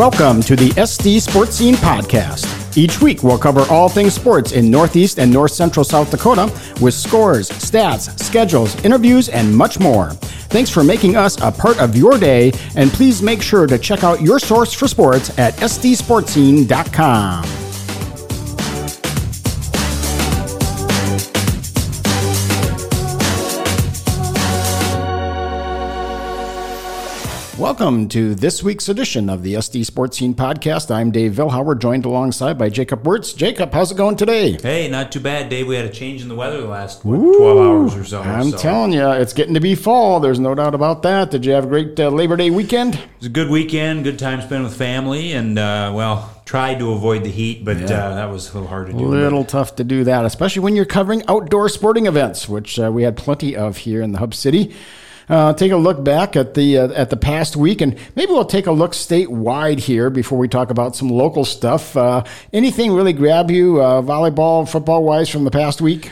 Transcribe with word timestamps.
Welcome 0.00 0.40
to 0.44 0.56
the 0.56 0.70
SD 0.70 1.16
SportScene 1.16 1.74
Podcast. 1.74 2.74
Each 2.74 3.02
week, 3.02 3.22
we'll 3.22 3.36
cover 3.36 3.66
all 3.70 3.90
things 3.90 4.14
sports 4.14 4.52
in 4.52 4.70
Northeast 4.70 5.18
and 5.18 5.30
North 5.30 5.50
Central 5.50 5.84
South 5.84 6.10
Dakota 6.10 6.50
with 6.80 6.94
scores, 6.94 7.50
stats, 7.50 8.18
schedules, 8.18 8.82
interviews, 8.82 9.28
and 9.28 9.54
much 9.54 9.78
more. 9.78 10.12
Thanks 10.48 10.70
for 10.70 10.82
making 10.82 11.16
us 11.16 11.38
a 11.42 11.52
part 11.52 11.78
of 11.78 11.96
your 11.96 12.16
day, 12.16 12.50
and 12.76 12.90
please 12.90 13.20
make 13.20 13.42
sure 13.42 13.66
to 13.66 13.76
check 13.76 14.02
out 14.02 14.22
your 14.22 14.38
source 14.38 14.72
for 14.72 14.88
sports 14.88 15.38
at 15.38 15.52
sdsportscene.com. 15.56 17.59
Welcome 27.60 28.08
to 28.08 28.34
this 28.34 28.62
week's 28.62 28.88
edition 28.88 29.28
of 29.28 29.42
the 29.42 29.52
SD 29.52 29.82
SportScene 29.82 30.34
Podcast. 30.34 30.90
I'm 30.90 31.10
Dave 31.10 31.34
Vilhauer, 31.34 31.78
joined 31.78 32.06
alongside 32.06 32.56
by 32.56 32.70
Jacob 32.70 33.06
Wirtz. 33.06 33.34
Jacob, 33.34 33.74
how's 33.74 33.92
it 33.92 33.98
going 33.98 34.16
today? 34.16 34.52
Hey, 34.52 34.88
not 34.88 35.12
too 35.12 35.20
bad, 35.20 35.50
Dave. 35.50 35.66
We 35.66 35.76
had 35.76 35.84
a 35.84 35.90
change 35.90 36.22
in 36.22 36.28
the 36.28 36.34
weather 36.34 36.62
the 36.62 36.68
last 36.68 37.04
what, 37.04 37.18
12 37.18 37.58
hours 37.58 37.94
or 37.94 38.04
so. 38.04 38.22
I'm 38.22 38.52
so. 38.52 38.56
telling 38.56 38.94
you, 38.94 39.06
it's 39.10 39.34
getting 39.34 39.52
to 39.52 39.60
be 39.60 39.74
fall. 39.74 40.20
There's 40.20 40.40
no 40.40 40.54
doubt 40.54 40.74
about 40.74 41.02
that. 41.02 41.30
Did 41.30 41.44
you 41.44 41.52
have 41.52 41.64
a 41.64 41.66
great 41.66 42.00
uh, 42.00 42.08
Labor 42.08 42.38
Day 42.38 42.48
weekend? 42.48 42.94
It 42.94 43.08
was 43.18 43.26
a 43.26 43.28
good 43.28 43.50
weekend, 43.50 44.04
good 44.04 44.18
time 44.18 44.40
spent 44.40 44.64
with 44.64 44.74
family, 44.74 45.32
and, 45.32 45.58
uh, 45.58 45.92
well, 45.94 46.34
tried 46.46 46.78
to 46.78 46.92
avoid 46.92 47.24
the 47.24 47.30
heat, 47.30 47.62
but 47.62 47.76
yeah. 47.76 48.06
uh, 48.06 48.14
that 48.14 48.30
was 48.30 48.48
a 48.48 48.54
little 48.54 48.68
hard 48.68 48.86
to 48.86 48.94
do. 48.94 49.04
A 49.04 49.06
little 49.06 49.44
tough 49.44 49.76
to 49.76 49.84
do 49.84 50.02
that, 50.04 50.24
especially 50.24 50.60
when 50.60 50.76
you're 50.76 50.86
covering 50.86 51.22
outdoor 51.28 51.68
sporting 51.68 52.06
events, 52.06 52.48
which 52.48 52.80
uh, 52.80 52.90
we 52.90 53.02
had 53.02 53.18
plenty 53.18 53.54
of 53.54 53.76
here 53.76 54.00
in 54.00 54.12
the 54.12 54.18
Hub 54.18 54.32
City 54.32 54.74
uh, 55.30 55.52
take 55.54 55.70
a 55.70 55.76
look 55.76 56.02
back 56.02 56.34
at 56.34 56.54
the 56.54 56.76
uh, 56.76 56.92
at 56.92 57.08
the 57.08 57.16
past 57.16 57.56
week, 57.56 57.80
and 57.80 57.96
maybe 58.16 58.32
we'll 58.32 58.44
take 58.44 58.66
a 58.66 58.72
look 58.72 58.92
statewide 58.92 59.78
here 59.78 60.10
before 60.10 60.36
we 60.38 60.48
talk 60.48 60.70
about 60.70 60.96
some 60.96 61.08
local 61.08 61.44
stuff. 61.44 61.96
Uh, 61.96 62.24
anything 62.52 62.92
really 62.92 63.12
grab 63.12 63.50
you, 63.50 63.80
uh, 63.80 64.02
volleyball, 64.02 64.68
football 64.68 65.04
wise, 65.04 65.28
from 65.28 65.44
the 65.44 65.50
past 65.50 65.80
week? 65.80 66.10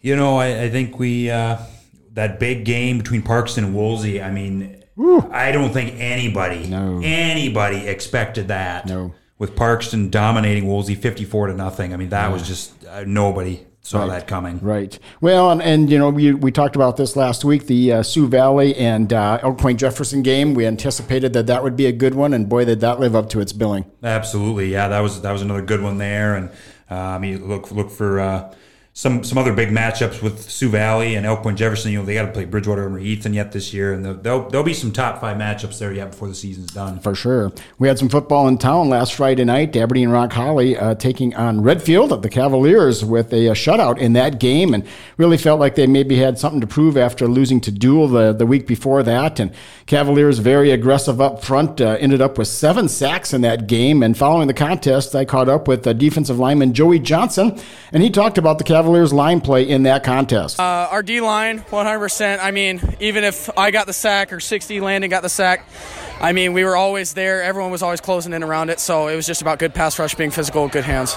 You 0.00 0.16
know, 0.16 0.38
I, 0.38 0.62
I 0.62 0.70
think 0.70 0.98
we 0.98 1.30
uh, 1.30 1.58
that 2.14 2.40
big 2.40 2.64
game 2.64 2.98
between 2.98 3.22
Parkston 3.22 3.58
and 3.58 3.74
Wolsey. 3.74 4.22
I 4.22 4.30
mean, 4.30 4.82
Woo. 4.96 5.28
I 5.30 5.52
don't 5.52 5.72
think 5.72 5.94
anybody 5.98 6.66
no. 6.66 7.00
anybody 7.04 7.86
expected 7.86 8.48
that. 8.48 8.86
No. 8.86 9.14
With 9.38 9.54
Parkston 9.54 10.10
dominating 10.10 10.66
fifty 10.96 11.24
four 11.24 11.46
to 11.46 11.54
nothing. 11.54 11.92
I 11.92 11.96
mean, 11.96 12.08
that 12.08 12.28
yeah. 12.28 12.32
was 12.32 12.48
just 12.48 12.84
uh, 12.86 13.04
nobody 13.06 13.64
saw 13.88 14.00
right. 14.00 14.10
that 14.10 14.26
coming. 14.26 14.58
Right. 14.60 14.98
Well, 15.20 15.50
and, 15.50 15.62
and, 15.62 15.90
you 15.90 15.98
know, 15.98 16.10
we, 16.10 16.32
we 16.34 16.52
talked 16.52 16.76
about 16.76 16.96
this 16.98 17.16
last 17.16 17.44
week, 17.44 17.66
the 17.66 17.94
uh, 17.94 18.02
Sioux 18.02 18.28
Valley 18.28 18.76
and 18.76 19.12
uh, 19.12 19.38
Elk 19.42 19.58
Point 19.58 19.80
Jefferson 19.80 20.22
game. 20.22 20.52
We 20.54 20.66
anticipated 20.66 21.32
that 21.32 21.46
that 21.46 21.62
would 21.62 21.76
be 21.76 21.86
a 21.86 21.92
good 21.92 22.14
one, 22.14 22.34
and 22.34 22.48
boy, 22.48 22.66
did 22.66 22.80
that 22.80 23.00
live 23.00 23.16
up 23.16 23.30
to 23.30 23.40
its 23.40 23.52
billing. 23.52 23.90
Absolutely. 24.02 24.70
Yeah, 24.70 24.88
that 24.88 25.00
was 25.00 25.22
that 25.22 25.32
was 25.32 25.42
another 25.42 25.62
good 25.62 25.80
one 25.80 25.96
there, 25.98 26.36
and 26.36 26.50
um, 26.90 27.24
you 27.24 27.38
look 27.38 27.70
look 27.70 27.90
for. 27.90 28.20
Uh, 28.20 28.54
some 28.98 29.22
some 29.22 29.38
other 29.38 29.52
big 29.52 29.68
matchups 29.68 30.20
with 30.20 30.50
Sioux 30.50 30.68
Valley 30.68 31.14
and 31.14 31.24
Elk 31.24 31.44
Jefferson. 31.54 31.92
You 31.92 32.00
know 32.00 32.04
they 32.04 32.14
got 32.14 32.26
to 32.26 32.32
play 32.32 32.44
Bridgewater 32.44 32.84
and 32.84 33.00
Ethan 33.00 33.32
yet 33.32 33.52
this 33.52 33.72
year, 33.72 33.92
and 33.92 34.04
there'll 34.04 34.48
there'll 34.48 34.66
be 34.66 34.74
some 34.74 34.90
top 34.90 35.20
five 35.20 35.36
matchups 35.36 35.78
there 35.78 35.92
yet 35.92 36.10
before 36.10 36.26
the 36.26 36.34
season's 36.34 36.72
done. 36.72 36.98
For 36.98 37.14
sure, 37.14 37.52
we 37.78 37.86
had 37.86 37.96
some 37.96 38.08
football 38.08 38.48
in 38.48 38.58
town 38.58 38.88
last 38.88 39.14
Friday 39.14 39.44
night. 39.44 39.76
Aberdeen 39.76 40.08
Roncalli 40.08 40.82
uh, 40.82 40.96
taking 40.96 41.32
on 41.36 41.62
Redfield, 41.62 42.12
at 42.12 42.22
the 42.22 42.28
Cavaliers, 42.28 43.04
with 43.04 43.32
a, 43.32 43.46
a, 43.46 43.52
shutout 43.52 43.98
in 43.98 44.14
that 44.14 44.40
game, 44.40 44.74
and 44.74 44.84
really 45.16 45.38
felt 45.38 45.60
like 45.60 45.76
they 45.76 45.86
maybe 45.86 46.16
had 46.16 46.36
something 46.36 46.60
to 46.60 46.66
prove 46.66 46.96
after 46.96 47.28
losing 47.28 47.60
to 47.60 47.70
Deuel 47.70 48.10
the 48.12 48.32
the 48.32 48.46
week 48.46 48.66
before 48.66 49.04
that. 49.04 49.38
And 49.38 49.52
Cavaliers 49.86 50.40
very 50.40 50.72
aggressive 50.72 51.20
up 51.20 51.44
front, 51.44 51.80
uh, 51.80 51.98
ended 52.00 52.20
up 52.20 52.36
with 52.36 52.48
seven 52.48 52.88
sacks 52.88 53.32
in 53.32 53.42
that 53.42 53.68
game. 53.68 54.02
And 54.02 54.18
following 54.18 54.48
the 54.48 54.54
contest, 54.54 55.14
I 55.14 55.24
caught 55.24 55.48
up 55.48 55.68
with 55.68 55.86
uh, 55.86 55.92
defensive 55.92 56.40
lineman 56.40 56.74
Joey 56.74 56.98
Johnson, 56.98 57.60
and 57.92 58.02
he 58.02 58.10
talked 58.10 58.38
about 58.38 58.58
the 58.58 58.64
Cavaliers 58.64 58.87
Cavaliers 58.88 59.12
line 59.12 59.42
play 59.42 59.68
in 59.68 59.82
that 59.82 60.02
contest? 60.02 60.58
Uh, 60.58 60.88
our 60.90 61.02
D 61.02 61.20
line, 61.20 61.60
100%. 61.60 62.38
I 62.40 62.52
mean, 62.52 62.80
even 63.00 63.22
if 63.22 63.50
I 63.54 63.70
got 63.70 63.86
the 63.86 63.92
sack 63.92 64.32
or 64.32 64.40
60 64.40 64.80
Landon 64.80 65.10
got 65.10 65.22
the 65.22 65.28
sack, 65.28 65.68
I 66.22 66.32
mean, 66.32 66.54
we 66.54 66.64
were 66.64 66.74
always 66.74 67.12
there. 67.12 67.42
Everyone 67.42 67.70
was 67.70 67.82
always 67.82 68.00
closing 68.00 68.32
in 68.32 68.42
around 68.42 68.70
it. 68.70 68.80
So 68.80 69.08
it 69.08 69.14
was 69.14 69.26
just 69.26 69.42
about 69.42 69.58
good 69.58 69.74
pass 69.74 69.98
rush, 69.98 70.14
being 70.14 70.30
physical, 70.30 70.68
good 70.68 70.84
hands. 70.84 71.14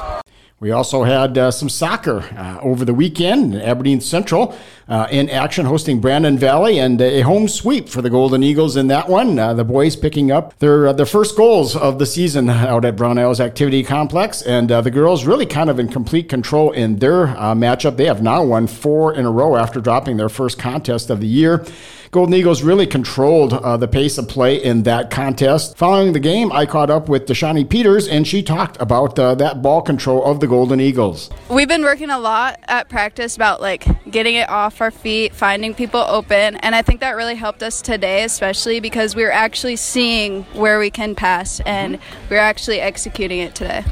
We 0.61 0.69
also 0.69 1.05
had 1.05 1.39
uh, 1.39 1.49
some 1.49 1.69
soccer 1.69 2.19
uh, 2.38 2.59
over 2.61 2.85
the 2.85 2.94
weekend. 2.94 3.55
Aberdeen 3.55 3.99
Central 3.99 4.55
uh, 4.88 5.07
in 5.09 5.27
action 5.27 5.66
hosting 5.66 5.99
Brandon 5.99 6.38
Valley 6.38 6.77
and 6.77 7.01
a 7.01 7.22
home 7.22 7.47
sweep 7.47 7.89
for 7.89 8.03
the 8.03 8.11
Golden 8.11 8.44
Eagles 8.44 8.77
in 8.77 8.85
that 8.89 9.09
one. 9.09 9.39
Uh, 9.39 9.55
the 9.55 9.63
boys 9.63 9.95
picking 9.95 10.31
up 10.31 10.59
their 10.59 10.89
uh, 10.89 10.94
their 10.94 11.07
first 11.07 11.35
goals 11.35 11.75
of 11.75 11.97
the 11.97 12.05
season 12.05 12.47
out 12.47 12.85
at 12.85 12.95
Brownells 12.95 13.39
Activity 13.39 13.81
Complex, 13.81 14.44
and 14.44 14.72
uh, 14.72 14.81
the 14.81 14.91
girls 14.91 15.25
really 15.25 15.47
kind 15.47 15.67
of 15.67 15.79
in 15.79 15.88
complete 15.88 16.29
control 16.29 16.69
in 16.69 16.99
their 16.99 17.25
matchup. 17.25 17.97
They 17.97 18.05
have 18.05 18.22
now 18.22 18.43
won 18.43 18.67
four 18.67 19.16
in 19.16 19.25
a 19.25 19.31
row 19.31 19.55
after 19.55 19.81
dropping 19.81 20.17
their 20.17 20.29
first 20.29 20.59
contest 20.59 21.09
of 21.09 21.22
the 21.22 21.28
year. 21.28 21.66
Golden 22.11 22.33
Eagles 22.33 22.61
really 22.61 22.85
controlled 22.85 23.53
uh, 23.53 23.77
the 23.77 23.88
pace 23.88 24.17
of 24.17 24.27
play 24.27 24.61
in 24.61 24.83
that 24.83 25.09
contest. 25.09 25.77
Following 25.77 26.11
the 26.11 26.19
game, 26.19 26.51
I 26.51 26.66
caught 26.66 26.89
up 26.89 27.07
with 27.07 27.25
Deshani 27.25 27.67
Peters, 27.69 28.05
and 28.05 28.27
she 28.27 28.44
talked 28.44 28.75
about 28.81 29.17
uh, 29.17 29.33
that 29.35 29.61
ball 29.61 29.81
control 29.81 30.22
of 30.25 30.41
the 30.41 30.47
Golden 30.47 30.81
Eagles. 30.81 31.29
We've 31.49 31.69
been 31.69 31.83
working 31.83 32.09
a 32.09 32.19
lot 32.19 32.59
at 32.67 32.89
practice 32.89 33.38
about 33.38 33.61
like 33.61 33.88
getting 34.11 34.35
it 34.35 34.49
off 34.49 34.81
our 34.81 34.91
feet, 34.91 35.33
finding 35.33 35.73
people 35.73 36.01
open, 36.01 36.57
and 36.57 36.75
I 36.75 36.81
think 36.81 36.99
that 36.99 37.11
really 37.11 37.35
helped 37.35 37.63
us 37.63 37.81
today, 37.81 38.25
especially 38.25 38.81
because 38.81 39.16
we 39.16 39.23
are 39.23 39.31
actually 39.31 39.78
seeing 39.78 40.43
where 40.51 40.79
we 40.79 40.89
can 40.89 41.16
pass 41.16 41.61
and 41.61 41.97
we're 42.29 42.39
actually 42.39 42.81
executing 42.81 43.39
it 43.39 43.55
today. 43.55 43.85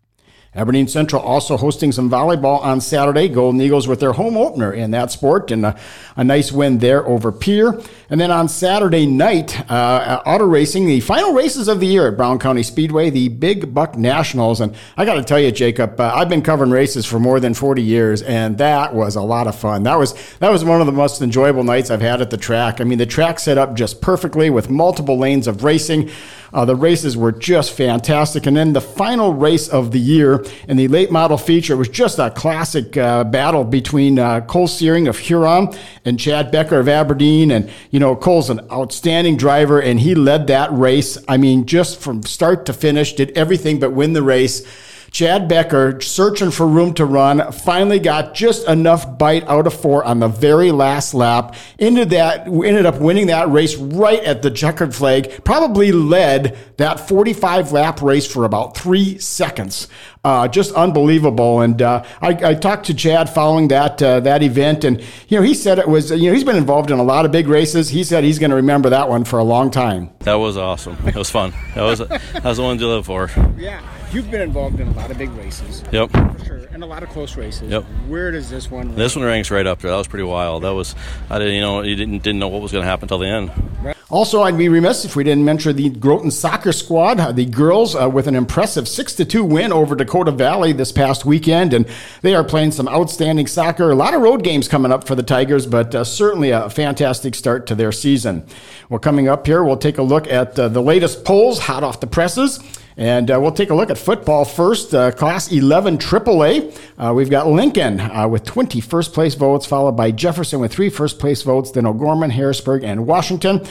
Aberdeen 0.59 0.89
Central 0.89 1.21
also 1.21 1.55
hosting 1.55 1.93
some 1.93 2.09
volleyball 2.09 2.61
on 2.61 2.81
Saturday. 2.81 3.29
Golden 3.29 3.61
Eagles 3.61 3.87
with 3.87 4.01
their 4.01 4.11
home 4.11 4.35
opener 4.35 4.73
in 4.73 4.91
that 4.91 5.09
sport 5.09 5.51
and 5.51 5.65
a, 5.65 5.79
a 6.17 6.23
nice 6.25 6.51
win 6.51 6.79
there 6.79 7.07
over 7.07 7.31
Pierre. 7.31 7.79
And 8.09 8.19
then 8.19 8.29
on 8.29 8.49
Saturday 8.49 9.05
night, 9.05 9.57
uh, 9.71 10.21
auto 10.25 10.43
racing, 10.45 10.85
the 10.85 10.99
final 10.99 11.31
races 11.31 11.69
of 11.69 11.79
the 11.79 11.87
year 11.87 12.09
at 12.09 12.17
Brown 12.17 12.39
County 12.39 12.63
Speedway, 12.63 13.09
the 13.09 13.29
Big 13.29 13.73
Buck 13.73 13.95
Nationals. 13.95 14.59
And 14.59 14.75
I 14.97 15.05
got 15.05 15.13
to 15.13 15.23
tell 15.23 15.39
you, 15.39 15.49
Jacob, 15.49 15.97
uh, 15.97 16.11
I've 16.13 16.27
been 16.27 16.41
covering 16.41 16.71
races 16.71 17.05
for 17.05 17.21
more 17.21 17.39
than 17.39 17.53
40 17.53 17.81
years, 17.81 18.21
and 18.21 18.57
that 18.57 18.93
was 18.93 19.15
a 19.15 19.21
lot 19.21 19.47
of 19.47 19.55
fun. 19.55 19.83
That 19.83 19.97
was 19.97 20.13
that 20.39 20.51
was 20.51 20.65
one 20.65 20.81
of 20.81 20.87
the 20.87 20.91
most 20.91 21.21
enjoyable 21.21 21.63
nights 21.63 21.89
I've 21.89 22.01
had 22.01 22.19
at 22.19 22.31
the 22.31 22.37
track. 22.37 22.81
I 22.81 22.83
mean, 22.83 22.97
the 22.97 23.05
track 23.05 23.39
set 23.39 23.57
up 23.57 23.75
just 23.75 24.01
perfectly 24.01 24.49
with 24.49 24.69
multiple 24.69 25.17
lanes 25.17 25.47
of 25.47 25.63
racing. 25.63 26.09
Uh, 26.53 26.65
the 26.65 26.75
races 26.75 27.15
were 27.15 27.31
just 27.31 27.71
fantastic. 27.71 28.45
And 28.45 28.57
then 28.57 28.73
the 28.73 28.81
final 28.81 29.33
race 29.33 29.67
of 29.67 29.91
the 29.91 29.99
year 29.99 30.45
in 30.67 30.77
the 30.77 30.87
late 30.87 31.11
model 31.11 31.37
feature 31.37 31.77
was 31.77 31.89
just 31.89 32.19
a 32.19 32.29
classic 32.31 32.97
uh, 32.97 33.23
battle 33.23 33.63
between 33.63 34.19
uh, 34.19 34.41
Cole 34.41 34.67
Searing 34.67 35.07
of 35.07 35.17
Huron 35.17 35.69
and 36.05 36.19
Chad 36.19 36.51
Becker 36.51 36.79
of 36.79 36.87
Aberdeen. 36.87 37.51
And, 37.51 37.69
you 37.91 37.99
know, 37.99 38.15
Cole's 38.15 38.49
an 38.49 38.61
outstanding 38.71 39.37
driver 39.37 39.79
and 39.81 39.99
he 39.99 40.15
led 40.15 40.47
that 40.47 40.71
race. 40.71 41.17
I 41.27 41.37
mean, 41.37 41.65
just 41.65 41.99
from 41.99 42.23
start 42.23 42.65
to 42.65 42.73
finish, 42.73 43.13
did 43.13 43.31
everything 43.37 43.79
but 43.79 43.91
win 43.91 44.13
the 44.13 44.23
race. 44.23 44.65
Chad 45.11 45.47
Becker, 45.47 45.99
searching 46.01 46.51
for 46.51 46.67
room 46.67 46.93
to 46.95 47.05
run, 47.05 47.51
finally 47.51 47.99
got 47.99 48.33
just 48.33 48.67
enough 48.67 49.17
bite 49.17 49.47
out 49.47 49.67
of 49.67 49.73
four 49.73 50.03
on 50.03 50.19
the 50.19 50.27
very 50.27 50.71
last 50.71 51.13
lap. 51.13 51.55
Ended 51.79 52.11
that 52.11 52.47
ended 52.47 52.85
up 52.85 52.99
winning 52.99 53.27
that 53.27 53.49
race 53.49 53.75
right 53.75 54.23
at 54.23 54.41
the 54.41 54.51
checkered 54.51 54.93
flag. 54.93 55.43
Probably 55.43 55.91
led 55.91 56.57
that 56.77 56.99
45 56.99 57.71
lap 57.71 58.01
race 58.01 58.31
for 58.31 58.45
about 58.45 58.77
three 58.77 59.17
seconds. 59.17 59.87
Uh, 60.23 60.47
just 60.47 60.73
unbelievable. 60.73 61.61
And 61.61 61.81
uh, 61.81 62.03
I, 62.21 62.29
I, 62.49 62.53
talked 62.53 62.87
to 62.87 62.93
Chad 62.93 63.29
following 63.29 63.69
that 63.69 64.01
uh, 64.03 64.19
that 64.19 64.43
event, 64.43 64.83
and 64.83 64.99
you 65.29 65.37
know 65.37 65.41
he 65.41 65.53
said 65.53 65.79
it 65.79 65.87
was 65.87 66.11
you 66.11 66.27
know 66.29 66.33
he's 66.33 66.43
been 66.43 66.57
involved 66.57 66.91
in 66.91 66.99
a 66.99 67.03
lot 67.03 67.25
of 67.25 67.31
big 67.31 67.47
races. 67.47 67.89
He 67.89 68.03
said 68.03 68.25
he's 68.25 68.37
going 68.37 68.49
to 68.49 68.57
remember 68.57 68.89
that 68.89 69.07
one 69.07 69.23
for 69.23 69.39
a 69.39 69.43
long 69.43 69.71
time. 69.71 70.09
That 70.19 70.35
was 70.35 70.57
awesome. 70.57 70.97
It 71.07 71.15
was 71.15 71.29
fun. 71.29 71.53
That 71.73 71.83
was 71.83 71.99
that 71.99 72.43
was 72.43 72.57
the 72.57 72.63
one 72.63 72.77
to 72.77 72.87
live 72.87 73.05
for. 73.05 73.29
Yeah. 73.57 73.81
You've 74.11 74.31
been 74.31 74.41
involved 74.41 74.79
in 74.79 74.87
a 74.87 74.91
lot 74.93 75.11
of 75.11 75.19
big 75.19 75.29
races. 75.33 75.83
Yep. 75.91 76.09
For 76.09 76.45
sure. 76.45 76.57
And 76.71 76.81
a 76.81 76.85
lot 76.87 77.03
of 77.03 77.09
close 77.09 77.37
races. 77.37 77.69
Yep. 77.69 77.83
Where 78.07 78.31
does 78.31 78.49
this 78.49 78.71
one 78.71 78.87
rank? 78.87 78.97
This 78.97 79.15
one 79.15 79.23
ranks 79.23 79.51
right 79.51 79.67
up 79.67 79.79
there. 79.81 79.91
That 79.91 79.97
was 79.97 80.07
pretty 80.07 80.23
wild. 80.23 80.63
That 80.63 80.73
was 80.73 80.95
I 81.29 81.37
didn't 81.37 81.53
you 81.53 81.61
know 81.61 81.81
you 81.83 81.95
didn't 81.95 82.23
didn't 82.23 82.39
know 82.39 82.47
what 82.47 82.61
was 82.61 82.71
going 82.71 82.81
to 82.81 82.89
happen 82.89 83.03
until 83.03 83.19
the 83.19 83.27
end. 83.27 83.51
Right. 83.83 83.95
Also, 84.09 84.41
I'd 84.41 84.57
be 84.57 84.67
remiss 84.69 85.05
if 85.05 85.15
we 85.15 85.23
didn't 85.23 85.45
mention 85.45 85.75
the 85.75 85.89
Groton 85.89 86.31
soccer 86.31 86.71
squad, 86.71 87.19
uh, 87.19 87.31
the 87.31 87.45
girls 87.45 87.95
uh, 87.95 88.09
with 88.09 88.25
an 88.25 88.33
impressive 88.33 88.87
6 88.87 89.13
to 89.13 89.25
2 89.25 89.43
win 89.43 89.71
over 89.71 89.95
Dakota 89.95 90.31
Valley 90.31 90.73
this 90.73 90.91
past 90.91 91.25
weekend 91.25 91.75
and 91.75 91.85
they 92.23 92.33
are 92.33 92.43
playing 92.43 92.71
some 92.71 92.87
outstanding 92.87 93.45
soccer. 93.45 93.91
A 93.91 93.95
lot 93.95 94.15
of 94.15 94.21
road 94.21 94.43
games 94.43 94.67
coming 94.67 94.91
up 94.91 95.05
for 95.05 95.13
the 95.13 95.21
Tigers, 95.21 95.67
but 95.67 95.93
uh, 95.93 96.03
certainly 96.03 96.49
a 96.49 96.71
fantastic 96.71 97.35
start 97.35 97.67
to 97.67 97.75
their 97.75 97.91
season. 97.91 98.47
Well, 98.89 98.99
coming 98.99 99.27
up 99.27 99.45
here, 99.45 99.63
we'll 99.63 99.77
take 99.77 99.99
a 99.99 100.03
look 100.03 100.25
at 100.27 100.57
uh, 100.57 100.69
the 100.69 100.81
latest 100.81 101.23
polls 101.23 101.59
hot 101.59 101.83
off 101.83 101.99
the 101.99 102.07
presses. 102.07 102.59
And 102.97 103.31
uh, 103.31 103.39
we'll 103.39 103.51
take 103.51 103.69
a 103.69 103.75
look 103.75 103.89
at 103.89 103.97
football 103.97 104.45
first. 104.45 104.93
Uh, 104.93 105.11
class 105.11 105.51
11 105.51 105.97
AAA. 105.97 106.77
Uh, 106.97 107.13
we've 107.13 107.29
got 107.29 107.47
Lincoln 107.47 107.99
uh, 107.99 108.27
with 108.27 108.43
20 108.43 108.81
first 108.81 109.13
place 109.13 109.35
votes, 109.35 109.65
followed 109.65 109.93
by 109.93 110.11
Jefferson 110.11 110.59
with 110.59 110.73
three 110.73 110.89
first 110.89 111.19
place 111.19 111.41
votes, 111.41 111.71
then 111.71 111.85
O'Gorman, 111.85 112.31
Harrisburg, 112.31 112.83
and 112.83 113.07
Washington. 113.07 113.65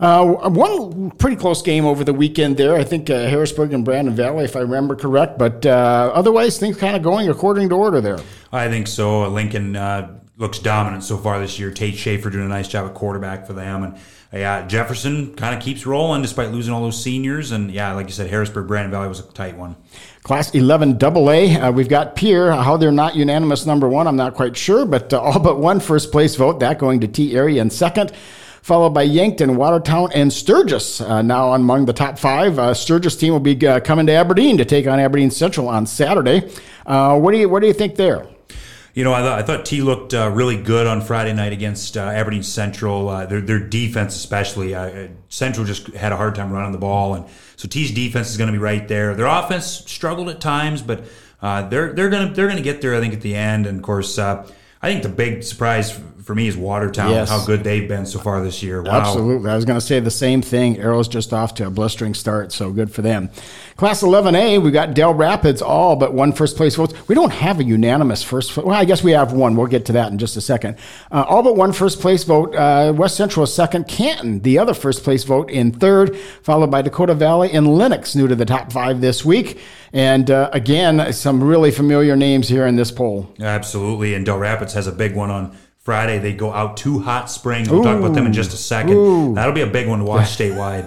Uh, 0.00 0.48
one 0.50 1.10
pretty 1.12 1.34
close 1.34 1.60
game 1.60 1.84
over 1.84 2.04
the 2.04 2.12
weekend 2.12 2.56
there. 2.56 2.76
I 2.76 2.84
think 2.84 3.10
uh, 3.10 3.26
Harrisburg 3.26 3.72
and 3.72 3.84
Brandon 3.84 4.14
Valley, 4.14 4.44
if 4.44 4.54
I 4.54 4.60
remember 4.60 4.94
correct. 4.94 5.38
But 5.38 5.66
uh, 5.66 6.12
otherwise, 6.14 6.58
things 6.58 6.76
kind 6.76 6.94
of 6.94 7.02
going 7.02 7.28
according 7.28 7.70
to 7.70 7.74
order 7.74 8.00
there. 8.00 8.18
I 8.52 8.68
think 8.68 8.86
so. 8.86 9.28
Lincoln 9.28 9.76
looks 10.36 10.60
dominant 10.60 11.02
so 11.02 11.16
far 11.16 11.40
this 11.40 11.58
year. 11.58 11.70
Tate 11.72 11.96
Schaefer 11.96 12.30
doing 12.30 12.46
a 12.46 12.48
nice 12.48 12.68
job 12.68 12.86
at 12.88 12.94
quarterback 12.94 13.46
for 13.46 13.52
them, 13.52 13.82
and 13.82 13.98
yeah, 14.32 14.66
Jefferson 14.66 15.34
kind 15.34 15.56
of 15.56 15.62
keeps 15.62 15.86
rolling 15.86 16.22
despite 16.22 16.50
losing 16.50 16.74
all 16.74 16.82
those 16.82 17.02
seniors. 17.02 17.50
And 17.50 17.70
yeah, 17.70 17.92
like 17.92 18.06
you 18.06 18.12
said, 18.12 18.28
Harrisburg 18.28 18.68
Brandon 18.68 18.90
Valley 18.90 19.08
was 19.08 19.20
a 19.20 19.22
tight 19.32 19.56
one. 19.56 19.76
Class 20.22 20.54
11 20.54 21.02
AA, 21.02 21.08
uh, 21.08 21.72
we've 21.72 21.88
got 21.88 22.14
Pierre. 22.14 22.52
How 22.52 22.76
they're 22.76 22.92
not 22.92 23.16
unanimous 23.16 23.64
number 23.64 23.88
one, 23.88 24.06
I'm 24.06 24.16
not 24.16 24.34
quite 24.34 24.56
sure, 24.56 24.84
but 24.84 25.12
uh, 25.12 25.20
all 25.20 25.38
but 25.38 25.58
one 25.58 25.80
first 25.80 26.12
place 26.12 26.36
vote, 26.36 26.60
that 26.60 26.78
going 26.78 27.00
to 27.00 27.08
Tea 27.08 27.34
Area 27.34 27.62
in 27.62 27.70
second 27.70 28.12
followed 28.68 28.90
by 28.90 29.02
Yankton, 29.02 29.56
Watertown, 29.56 30.10
and 30.14 30.30
Sturgis. 30.30 31.00
Uh, 31.00 31.22
now 31.22 31.54
among 31.54 31.86
the 31.86 31.92
top 31.94 32.18
five, 32.18 32.58
uh, 32.58 32.74
Sturgis 32.74 33.16
team 33.16 33.32
will 33.32 33.40
be 33.40 33.66
uh, 33.66 33.80
coming 33.80 34.04
to 34.06 34.12
Aberdeen 34.12 34.58
to 34.58 34.64
take 34.66 34.86
on 34.86 35.00
Aberdeen 35.00 35.30
Central 35.30 35.68
on 35.68 35.86
Saturday. 35.86 36.50
Uh, 36.84 37.18
what 37.18 37.32
do 37.32 37.38
you 37.38 37.48
what 37.48 37.60
do 37.60 37.66
you 37.66 37.72
think 37.72 37.96
there? 37.96 38.26
You 38.98 39.04
know, 39.04 39.12
I, 39.12 39.38
I 39.38 39.42
thought 39.42 39.64
Tea 39.64 39.80
looked 39.80 40.12
uh, 40.12 40.28
really 40.28 40.60
good 40.60 40.88
on 40.88 41.00
Friday 41.02 41.32
night 41.32 41.52
against 41.52 41.96
uh, 41.96 42.00
Aberdeen 42.00 42.42
Central. 42.42 43.08
Uh, 43.08 43.26
their, 43.26 43.40
their 43.40 43.60
defense, 43.60 44.16
especially, 44.16 44.74
uh, 44.74 45.06
Central 45.28 45.64
just 45.64 45.86
had 45.94 46.10
a 46.10 46.16
hard 46.16 46.34
time 46.34 46.50
running 46.50 46.72
the 46.72 46.78
ball, 46.78 47.14
and 47.14 47.24
so 47.54 47.68
Tea's 47.68 47.92
defense 47.92 48.28
is 48.28 48.36
going 48.36 48.48
to 48.48 48.52
be 48.52 48.58
right 48.58 48.88
there. 48.88 49.14
Their 49.14 49.26
offense 49.26 49.66
struggled 49.66 50.28
at 50.30 50.40
times, 50.40 50.82
but 50.82 51.04
uh, 51.40 51.68
they're 51.68 51.92
they're 51.92 52.10
going 52.10 52.26
to 52.26 52.34
they're 52.34 52.48
going 52.48 52.56
to 52.56 52.62
get 52.64 52.80
there. 52.80 52.96
I 52.96 52.98
think 52.98 53.14
at 53.14 53.20
the 53.20 53.36
end, 53.36 53.68
and 53.68 53.78
of 53.78 53.84
course, 53.84 54.18
uh, 54.18 54.44
I 54.82 54.90
think 54.90 55.04
the 55.04 55.10
big 55.10 55.44
surprise 55.44 55.96
for 56.28 56.34
me 56.34 56.46
is 56.46 56.58
Watertown, 56.58 57.08
yes. 57.12 57.30
how 57.30 57.42
good 57.46 57.64
they've 57.64 57.88
been 57.88 58.04
so 58.04 58.18
far 58.18 58.42
this 58.42 58.62
year. 58.62 58.82
Wow. 58.82 59.00
Absolutely. 59.00 59.50
I 59.50 59.56
was 59.56 59.64
going 59.64 59.80
to 59.80 59.86
say 59.86 59.98
the 59.98 60.10
same 60.10 60.42
thing. 60.42 60.76
Arrow's 60.76 61.08
just 61.08 61.32
off 61.32 61.54
to 61.54 61.66
a 61.66 61.70
blistering 61.70 62.12
start, 62.12 62.52
so 62.52 62.70
good 62.70 62.92
for 62.92 63.00
them. 63.00 63.30
Class 63.76 64.02
11A, 64.02 64.62
we 64.62 64.70
got 64.70 64.92
Dell 64.92 65.14
Rapids 65.14 65.62
all 65.62 65.96
but 65.96 66.12
one 66.12 66.34
first 66.34 66.58
place 66.58 66.76
votes. 66.76 66.92
We 67.08 67.14
don't 67.14 67.32
have 67.32 67.60
a 67.60 67.64
unanimous 67.64 68.22
first. 68.22 68.54
Well, 68.58 68.74
I 68.76 68.84
guess 68.84 69.02
we 69.02 69.12
have 69.12 69.32
one. 69.32 69.56
We'll 69.56 69.68
get 69.68 69.86
to 69.86 69.92
that 69.92 70.12
in 70.12 70.18
just 70.18 70.36
a 70.36 70.42
second. 70.42 70.76
Uh, 71.10 71.24
all 71.26 71.42
but 71.42 71.56
one 71.56 71.72
first 71.72 71.98
place 71.98 72.24
vote. 72.24 72.54
Uh, 72.54 72.92
West 72.94 73.16
Central 73.16 73.44
is 73.44 73.54
second. 73.54 73.88
Canton, 73.88 74.40
the 74.40 74.58
other 74.58 74.74
first 74.74 75.04
place 75.04 75.24
vote, 75.24 75.50
in 75.50 75.72
third, 75.72 76.14
followed 76.42 76.70
by 76.70 76.82
Dakota 76.82 77.14
Valley 77.14 77.50
and 77.52 77.74
Lennox, 77.74 78.14
new 78.14 78.28
to 78.28 78.36
the 78.36 78.44
top 78.44 78.70
five 78.70 79.00
this 79.00 79.24
week. 79.24 79.60
And 79.94 80.30
uh, 80.30 80.50
again, 80.52 81.10
some 81.14 81.42
really 81.42 81.70
familiar 81.70 82.16
names 82.16 82.48
here 82.48 82.66
in 82.66 82.76
this 82.76 82.90
poll. 82.90 83.34
Absolutely. 83.40 84.12
And 84.12 84.26
Dell 84.26 84.36
Rapids 84.36 84.74
has 84.74 84.86
a 84.86 84.92
big 84.92 85.14
one 85.14 85.30
on 85.30 85.56
Friday, 85.88 86.18
they 86.18 86.34
go 86.34 86.52
out 86.52 86.76
to 86.76 86.98
Hot 86.98 87.30
Springs. 87.30 87.70
We'll 87.70 87.80
Ooh. 87.80 87.82
talk 87.82 87.98
about 87.98 88.12
them 88.12 88.26
in 88.26 88.34
just 88.34 88.52
a 88.52 88.58
second. 88.58 88.92
Ooh. 88.92 89.32
That'll 89.32 89.54
be 89.54 89.62
a 89.62 89.66
big 89.66 89.88
one 89.88 90.00
to 90.00 90.04
watch 90.04 90.26
statewide. 90.36 90.86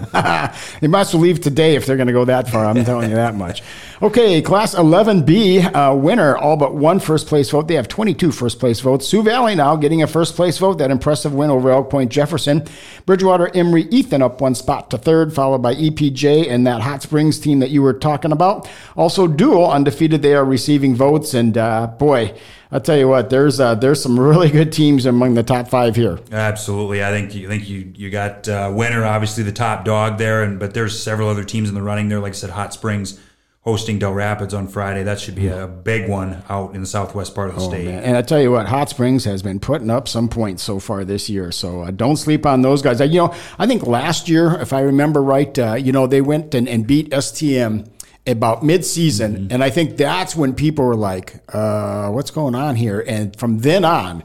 they 0.79 0.87
must 0.87 1.15
leave 1.15 1.41
today 1.41 1.73
if 1.73 1.87
they're 1.87 1.97
going 1.97 2.05
to 2.05 2.13
go 2.13 2.23
that 2.25 2.47
far. 2.47 2.65
I'm 2.65 2.85
telling 2.85 3.09
you 3.09 3.15
that 3.15 3.33
much. 3.33 3.63
Okay, 4.03 4.43
Class 4.43 4.75
11B 4.75 5.73
uh, 5.73 5.95
winner, 5.95 6.37
all 6.37 6.55
but 6.55 6.75
one 6.75 6.99
first 6.99 7.25
place 7.25 7.49
vote. 7.49 7.67
They 7.67 7.73
have 7.75 7.87
22 7.87 8.31
first 8.31 8.59
place 8.59 8.79
votes. 8.79 9.07
Sioux 9.07 9.23
Valley 9.23 9.55
now 9.55 9.75
getting 9.75 10.03
a 10.03 10.07
first 10.07 10.35
place 10.35 10.59
vote. 10.59 10.77
That 10.77 10.91
impressive 10.91 11.33
win 11.33 11.49
over 11.49 11.71
Elk 11.71 11.89
Point 11.89 12.11
Jefferson. 12.11 12.63
Bridgewater 13.07 13.49
Emery 13.55 13.83
Ethan 13.89 14.21
up 14.21 14.39
one 14.39 14.53
spot 14.53 14.91
to 14.91 14.99
third, 14.99 15.33
followed 15.33 15.63
by 15.63 15.73
EPJ 15.73 16.47
and 16.47 16.67
that 16.67 16.81
Hot 16.81 17.01
Springs 17.01 17.39
team 17.39 17.57
that 17.57 17.71
you 17.71 17.81
were 17.81 17.93
talking 17.93 18.31
about. 18.31 18.69
Also, 18.95 19.27
Deuel 19.27 19.71
undefeated. 19.71 20.21
They 20.21 20.35
are 20.35 20.45
receiving 20.45 20.93
votes, 20.93 21.33
and 21.33 21.57
uh, 21.57 21.87
boy. 21.87 22.35
I'll 22.71 22.79
tell 22.81 22.97
you 22.97 23.07
what, 23.07 23.29
there's 23.29 23.59
uh, 23.59 23.75
there's 23.75 24.01
some 24.01 24.19
really 24.19 24.49
good 24.49 24.71
teams 24.71 25.05
among 25.05 25.33
the 25.33 25.43
top 25.43 25.67
five 25.67 25.95
here. 25.95 26.19
Absolutely, 26.31 27.03
I 27.03 27.11
think 27.11 27.35
you 27.35 27.47
think 27.47 27.67
you 27.67 27.91
you 27.95 28.09
got 28.09 28.47
uh, 28.47 28.71
winner 28.73 29.03
obviously 29.03 29.43
the 29.43 29.51
top 29.51 29.83
dog 29.83 30.17
there, 30.17 30.43
and 30.43 30.59
but 30.59 30.73
there's 30.73 31.01
several 31.01 31.27
other 31.27 31.43
teams 31.43 31.67
in 31.67 31.75
the 31.75 31.81
running 31.81 32.07
there. 32.07 32.19
Like 32.19 32.31
I 32.31 32.35
said, 32.35 32.51
Hot 32.51 32.73
Springs 32.73 33.19
hosting 33.61 33.99
Dell 33.99 34.13
Rapids 34.13 34.53
on 34.53 34.67
Friday. 34.67 35.03
That 35.03 35.19
should 35.19 35.35
be 35.35 35.47
a 35.47 35.67
big 35.67 36.09
one 36.09 36.43
out 36.49 36.73
in 36.73 36.81
the 36.81 36.87
southwest 36.87 37.35
part 37.35 37.49
of 37.49 37.55
the 37.55 37.61
oh, 37.61 37.69
state. 37.69 37.85
Man. 37.85 38.03
And 38.03 38.17
I 38.17 38.21
tell 38.23 38.41
you 38.41 38.51
what, 38.51 38.67
Hot 38.67 38.89
Springs 38.89 39.25
has 39.25 39.43
been 39.43 39.59
putting 39.59 39.89
up 39.89 40.07
some 40.07 40.29
points 40.29 40.63
so 40.63 40.79
far 40.79 41.05
this 41.05 41.29
year. 41.29 41.51
So 41.51 41.81
uh, 41.81 41.91
don't 41.91 42.17
sleep 42.17 42.45
on 42.45 42.63
those 42.63 42.81
guys. 42.81 42.99
Uh, 42.99 43.03
you 43.03 43.19
know, 43.19 43.35
I 43.59 43.67
think 43.67 43.85
last 43.85 44.27
year, 44.27 44.59
if 44.59 44.73
I 44.73 44.81
remember 44.81 45.21
right, 45.21 45.57
uh, 45.59 45.75
you 45.75 45.91
know, 45.91 46.07
they 46.07 46.21
went 46.21 46.55
and, 46.55 46.67
and 46.67 46.87
beat 46.87 47.11
STM 47.11 47.87
about 48.27 48.63
mid-season, 48.63 49.35
mm-hmm. 49.35 49.47
and 49.51 49.63
I 49.63 49.69
think 49.69 49.97
that's 49.97 50.35
when 50.35 50.53
people 50.53 50.85
were 50.85 50.95
like, 50.95 51.41
uh, 51.53 52.09
"What's 52.09 52.31
going 52.31 52.55
on 52.55 52.75
here?" 52.75 53.03
And 53.07 53.35
from 53.35 53.59
then 53.59 53.83
on, 53.83 54.23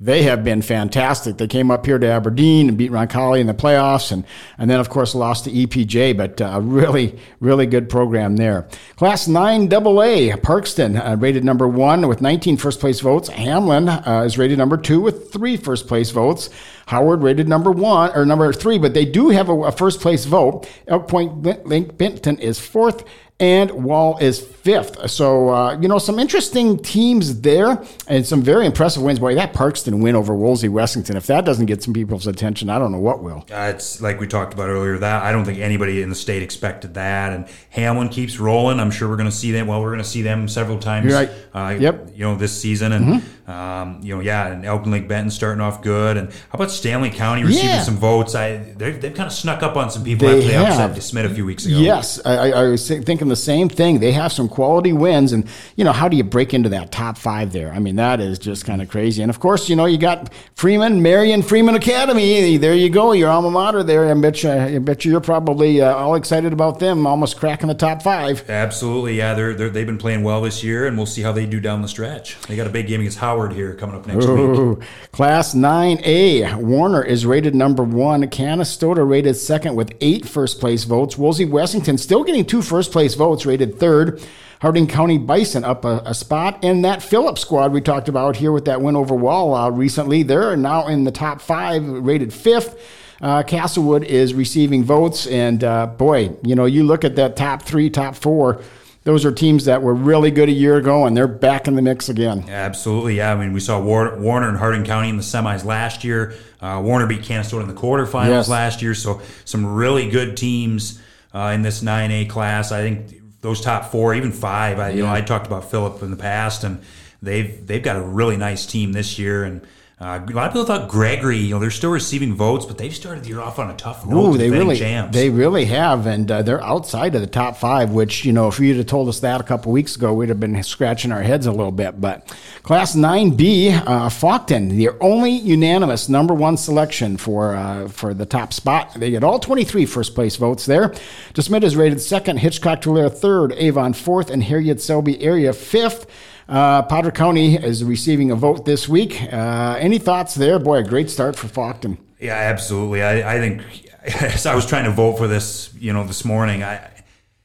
they 0.00 0.22
have 0.22 0.44
been 0.44 0.62
fantastic. 0.62 1.38
They 1.38 1.48
came 1.48 1.72
up 1.72 1.84
here 1.84 1.98
to 1.98 2.06
Aberdeen 2.06 2.68
and 2.68 2.78
beat 2.78 2.92
Roncalli 2.92 3.40
in 3.40 3.48
the 3.48 3.54
playoffs, 3.54 4.12
and 4.12 4.24
and 4.56 4.70
then 4.70 4.78
of 4.78 4.88
course 4.88 5.14
lost 5.14 5.44
to 5.44 5.50
EPJ, 5.50 6.16
but 6.16 6.40
a 6.40 6.54
uh, 6.54 6.60
really 6.60 7.18
really 7.40 7.66
good 7.66 7.88
program 7.88 8.36
there. 8.36 8.68
Class 8.96 9.26
nine 9.26 9.62
AA 9.72 10.36
Parkston 10.36 11.04
uh, 11.04 11.16
rated 11.16 11.44
number 11.44 11.66
one 11.66 12.06
with 12.06 12.20
19 12.20 12.56
first 12.58 12.78
place 12.78 13.00
votes. 13.00 13.28
Hamlin 13.28 13.88
uh, 13.88 14.22
is 14.24 14.38
rated 14.38 14.58
number 14.58 14.76
two 14.76 15.00
with 15.00 15.32
three 15.32 15.56
first 15.56 15.88
place 15.88 16.10
votes. 16.10 16.48
Howard 16.86 17.22
rated 17.22 17.48
number 17.48 17.70
one 17.70 18.10
or 18.14 18.24
number 18.24 18.52
three, 18.52 18.78
but 18.78 18.94
they 18.94 19.04
do 19.04 19.30
have 19.30 19.48
a, 19.48 19.64
a 19.64 19.72
first 19.72 20.00
place 20.00 20.24
vote. 20.24 20.68
Elk 20.86 21.08
Point 21.08 21.66
Link 21.66 21.98
Benton 21.98 22.38
is 22.38 22.60
fourth, 22.60 23.04
and 23.40 23.70
Wall 23.70 24.18
is 24.18 24.40
fifth. 24.40 25.10
So, 25.10 25.48
uh, 25.48 25.78
you 25.80 25.88
know, 25.88 25.98
some 25.98 26.18
interesting 26.18 26.82
teams 26.82 27.40
there 27.40 27.82
and 28.08 28.26
some 28.26 28.42
very 28.42 28.66
impressive 28.66 29.02
wins. 29.02 29.18
Boy, 29.18 29.34
that 29.36 29.52
Parkston 29.52 30.02
win 30.02 30.16
over 30.16 30.34
Wolsey 30.34 30.68
Wessington, 30.68 31.14
if 31.14 31.26
that 31.28 31.44
doesn't 31.44 31.66
get 31.66 31.82
some 31.82 31.94
people's 31.94 32.26
attention, 32.26 32.68
I 32.68 32.78
don't 32.78 32.90
know 32.90 32.98
what 32.98 33.22
will. 33.22 33.46
Uh, 33.50 33.72
it's 33.74 34.00
like 34.00 34.18
we 34.18 34.26
talked 34.26 34.54
about 34.54 34.68
earlier, 34.68 34.98
that 34.98 35.22
I 35.22 35.30
don't 35.30 35.44
think 35.44 35.58
anybody 35.58 36.02
in 36.02 36.08
the 36.08 36.16
state 36.16 36.42
expected 36.42 36.94
that. 36.94 37.32
And 37.32 37.48
Hamlin 37.70 38.08
keeps 38.08 38.38
rolling. 38.40 38.80
I'm 38.80 38.90
sure 38.90 39.08
we're 39.08 39.16
going 39.16 39.30
to 39.30 39.36
see 39.36 39.52
them. 39.52 39.68
Well, 39.68 39.80
we're 39.80 39.90
going 39.90 40.02
to 40.02 40.08
see 40.08 40.22
them 40.22 40.48
several 40.48 40.78
times. 40.78 41.12
Right. 41.12 41.30
Uh, 41.54 41.76
yep. 41.78 42.08
You 42.12 42.24
know, 42.24 42.34
this 42.36 42.60
season. 42.60 42.92
And, 42.92 43.06
mm-hmm. 43.06 43.50
um, 43.50 44.00
you 44.02 44.14
know, 44.14 44.20
yeah, 44.20 44.48
and 44.48 44.64
Elkton 44.64 44.90
Lake 44.90 45.06
Benton 45.06 45.30
starting 45.30 45.60
off 45.60 45.80
good. 45.80 46.16
And 46.16 46.30
how 46.30 46.54
about 46.54 46.70
Stanley 46.70 47.10
County 47.10 47.44
receiving 47.44 47.68
yeah. 47.68 47.82
some 47.82 47.96
votes? 47.96 48.34
I 48.34 48.56
They've, 48.78 49.00
they've 49.00 49.14
kind 49.14 49.26
of 49.26 49.32
snuck 49.32 49.62
up 49.62 49.76
on 49.76 49.90
some 49.90 50.04
people 50.04 50.28
they 50.28 50.38
after 50.38 50.48
they 50.48 50.56
upset 50.56 50.96
DeSmet 50.96 51.24
a 51.24 51.34
few 51.34 51.44
weeks 51.44 51.66
ago. 51.66 51.78
Yes. 51.78 52.20
I, 52.24 52.50
I 52.50 52.62
was 52.68 52.86
thinking 52.86 53.27
the 53.28 53.36
same 53.36 53.68
thing. 53.68 54.00
They 54.00 54.12
have 54.12 54.32
some 54.32 54.48
quality 54.48 54.92
wins, 54.92 55.32
and 55.32 55.48
you 55.76 55.84
know 55.84 55.92
how 55.92 56.08
do 56.08 56.16
you 56.16 56.24
break 56.24 56.54
into 56.54 56.68
that 56.70 56.92
top 56.92 57.18
five 57.18 57.52
there? 57.52 57.72
I 57.72 57.78
mean, 57.78 57.96
that 57.96 58.20
is 58.20 58.38
just 58.38 58.64
kind 58.64 58.82
of 58.82 58.88
crazy. 58.88 59.22
And 59.22 59.30
of 59.30 59.40
course, 59.40 59.68
you 59.68 59.76
know 59.76 59.86
you 59.86 59.98
got 59.98 60.32
Freeman, 60.54 61.02
Marion 61.02 61.42
Freeman 61.42 61.74
Academy. 61.74 62.56
There 62.56 62.74
you 62.74 62.90
go, 62.90 63.12
your 63.12 63.30
alma 63.30 63.50
mater 63.50 63.82
there. 63.82 64.10
I 64.10 64.14
bet 64.14 64.42
you, 64.42 64.50
I 64.50 64.78
bet 64.78 65.04
you, 65.04 65.12
you're 65.12 65.20
probably 65.20 65.80
uh, 65.80 65.94
all 65.94 66.14
excited 66.14 66.52
about 66.52 66.78
them, 66.78 67.06
almost 67.06 67.38
cracking 67.38 67.68
the 67.68 67.74
top 67.74 68.02
five. 68.02 68.48
Absolutely, 68.48 69.16
yeah. 69.16 69.34
They're, 69.34 69.54
they 69.54 69.80
have 69.80 69.86
been 69.86 69.98
playing 69.98 70.22
well 70.22 70.42
this 70.42 70.62
year, 70.62 70.86
and 70.86 70.96
we'll 70.96 71.06
see 71.06 71.22
how 71.22 71.32
they 71.32 71.46
do 71.46 71.60
down 71.60 71.82
the 71.82 71.88
stretch. 71.88 72.40
They 72.42 72.56
got 72.56 72.66
a 72.66 72.70
big 72.70 72.86
game 72.86 73.00
against 73.00 73.18
Howard 73.18 73.52
here 73.52 73.74
coming 73.74 73.96
up 73.96 74.06
next 74.06 74.26
Ooh. 74.26 74.74
week. 74.74 74.88
Class 75.12 75.54
9A, 75.54 76.56
Warner 76.56 77.02
is 77.02 77.26
rated 77.26 77.54
number 77.54 77.82
one. 77.82 78.22
Canistota 78.22 79.08
rated 79.08 79.36
second 79.36 79.74
with 79.74 79.92
eight 80.00 80.26
first 80.26 80.60
place 80.60 80.84
votes. 80.84 81.16
Wolsey 81.18 81.46
Wessington 81.46 81.98
still 81.98 82.24
getting 82.24 82.44
two 82.44 82.62
first 82.62 82.92
place 82.92 83.14
votes, 83.18 83.44
rated 83.44 83.78
third. 83.78 84.22
Harding 84.60 84.88
County 84.88 85.18
Bison 85.18 85.62
up 85.62 85.84
a, 85.84 86.02
a, 86.04 86.14
spot. 86.14 86.64
And 86.64 86.84
that 86.84 87.00
Phillips 87.00 87.42
squad 87.42 87.72
we 87.72 87.80
talked 87.80 88.08
about 88.08 88.34
here 88.34 88.50
with 88.50 88.64
that 88.64 88.80
win 88.80 88.96
over 88.96 89.14
Wall 89.14 89.54
uh, 89.54 89.70
recently, 89.70 90.24
they're 90.24 90.56
now 90.56 90.88
in 90.88 91.04
the 91.04 91.12
top 91.12 91.40
five, 91.40 91.86
rated 91.86 92.32
fifth. 92.32 92.76
Uh, 93.20 93.44
Castlewood 93.44 94.02
is 94.02 94.34
receiving 94.34 94.82
votes. 94.82 95.28
And 95.28 95.62
uh, 95.62 95.86
boy, 95.86 96.34
you 96.42 96.56
know, 96.56 96.64
you 96.64 96.82
look 96.82 97.04
at 97.04 97.14
that 97.16 97.36
top 97.36 97.62
three, 97.62 97.88
top 97.88 98.16
four. 98.16 98.60
Those 99.04 99.24
are 99.24 99.32
teams 99.32 99.64
that 99.64 99.80
were 99.80 99.94
really 99.94 100.30
good 100.30 100.50
a 100.50 100.52
year 100.52 100.76
ago, 100.76 101.06
and 101.06 101.16
they're 101.16 101.26
back 101.26 101.66
in 101.66 101.76
the 101.76 101.80
mix 101.80 102.10
again. 102.10 102.44
Absolutely, 102.48 103.16
yeah. 103.16 103.32
I 103.32 103.36
mean, 103.36 103.54
we 103.54 103.60
saw 103.60 103.80
Warner 103.80 104.48
and 104.48 104.58
Harding 104.58 104.84
County 104.84 105.08
in 105.08 105.16
the 105.16 105.22
semis 105.22 105.64
last 105.64 106.04
year. 106.04 106.34
Uh, 106.60 106.82
Warner 106.84 107.06
beat 107.06 107.22
Canistota 107.22 107.62
in 107.62 107.68
the 107.68 107.80
quarterfinals 107.80 108.28
yes. 108.28 108.48
last 108.50 108.82
year. 108.82 108.94
So 108.94 109.22
some 109.46 109.64
really 109.64 110.10
good 110.10 110.36
teams 110.36 111.00
uh, 111.34 111.52
in 111.54 111.62
this 111.62 111.82
9A 111.82 112.28
class. 112.28 112.72
I 112.72 112.82
think 112.82 113.20
those 113.40 113.60
top 113.60 113.90
four, 113.90 114.14
even 114.14 114.32
five. 114.32 114.78
I, 114.78 114.90
you 114.90 115.02
know, 115.02 115.10
I 115.10 115.20
talked 115.20 115.46
about 115.46 115.70
Philip 115.70 116.02
in 116.02 116.10
the 116.10 116.16
past, 116.16 116.64
and 116.64 116.82
they've 117.22 117.66
they've 117.66 117.82
got 117.82 117.96
a 117.96 118.02
really 118.02 118.36
nice 118.36 118.66
team 118.66 118.92
this 118.92 119.18
year, 119.18 119.44
and 119.44 119.66
uh, 120.00 120.20
a 120.24 120.32
lot 120.32 120.46
of 120.46 120.52
people 120.52 120.64
thought 120.64 120.88
Gregory, 120.88 121.38
you 121.38 121.50
know, 121.50 121.58
they're 121.58 121.72
still 121.72 121.90
receiving 121.90 122.32
votes, 122.32 122.64
but 122.64 122.78
they've 122.78 122.94
started 122.94 123.24
the 123.24 123.30
year 123.30 123.40
off 123.40 123.58
on 123.58 123.68
a 123.68 123.74
tough 123.74 124.06
note. 124.06 124.34
Ooh, 124.34 124.38
they 124.38 124.48
really, 124.48 124.76
champs. 124.76 125.12
they 125.12 125.28
really 125.28 125.64
have, 125.64 126.06
and 126.06 126.30
uh, 126.30 126.40
they're 126.42 126.62
outside 126.62 127.16
of 127.16 127.20
the 127.20 127.26
top 127.26 127.56
five. 127.56 127.90
Which 127.90 128.24
you 128.24 128.32
know, 128.32 128.46
if 128.46 128.60
you'd 128.60 128.76
have 128.76 128.86
told 128.86 129.08
us 129.08 129.18
that 129.20 129.40
a 129.40 129.44
couple 129.44 129.72
weeks 129.72 129.96
ago, 129.96 130.14
we'd 130.14 130.28
have 130.28 130.38
been 130.38 130.62
scratching 130.62 131.10
our 131.10 131.22
heads 131.22 131.46
a 131.46 131.50
little 131.50 131.72
bit. 131.72 132.00
But 132.00 132.32
Class 132.62 132.94
9B, 132.94 133.72
uh, 133.72 134.08
Faulkton, 134.08 134.70
the 134.70 134.90
only 135.00 135.32
unanimous 135.32 136.08
number 136.08 136.32
one 136.32 136.56
selection 136.56 137.16
for 137.16 137.56
uh, 137.56 137.88
for 137.88 138.14
the 138.14 138.26
top 138.26 138.52
spot. 138.52 138.94
They 138.94 139.10
get 139.10 139.24
all 139.24 139.40
23 139.40 139.84
first 139.84 140.14
place 140.14 140.36
votes 140.36 140.64
there. 140.64 140.90
DeSmet 141.34 141.64
is 141.64 141.74
rated 141.74 142.00
second, 142.00 142.36
Hitchcock 142.36 142.82
Tulare 142.82 143.10
third, 143.10 143.52
Avon 143.54 143.94
fourth, 143.94 144.30
and 144.30 144.44
Herreid 144.44 144.80
Selby 144.80 145.20
area 145.20 145.52
fifth. 145.52 146.06
Uh, 146.48 146.82
Potter 146.82 147.10
County 147.10 147.56
is 147.56 147.84
receiving 147.84 148.30
a 148.30 148.34
vote 148.34 148.64
this 148.64 148.88
week. 148.88 149.22
Uh, 149.30 149.76
any 149.78 149.98
thoughts 149.98 150.34
there? 150.34 150.58
Boy, 150.58 150.78
a 150.78 150.82
great 150.82 151.10
start 151.10 151.36
for 151.36 151.46
Faulkton. 151.46 151.98
Yeah, 152.18 152.34
absolutely. 152.34 153.02
I, 153.02 153.36
I 153.36 153.38
think 153.38 153.62
as 154.22 154.46
I 154.46 154.54
was 154.54 154.64
trying 154.64 154.84
to 154.84 154.90
vote 154.90 155.18
for 155.18 155.28
this, 155.28 155.72
you 155.78 155.92
know, 155.92 156.04
this 156.04 156.24
morning, 156.24 156.62
I 156.62 156.90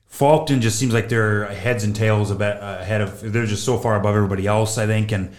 Faulkton 0.10 0.62
just 0.62 0.78
seems 0.78 0.94
like 0.94 1.10
they're 1.10 1.48
heads 1.48 1.84
and 1.84 1.96
tails 1.96 2.30
ahead 2.30 3.02
of. 3.02 3.34
They're 3.34 3.48
just 3.48 3.66
so 3.66 3.78
far 3.78 3.96
above 3.96 4.16
everybody 4.16 4.48
else, 4.48 4.78
I 4.78 4.86
think, 4.86 5.12
and. 5.12 5.34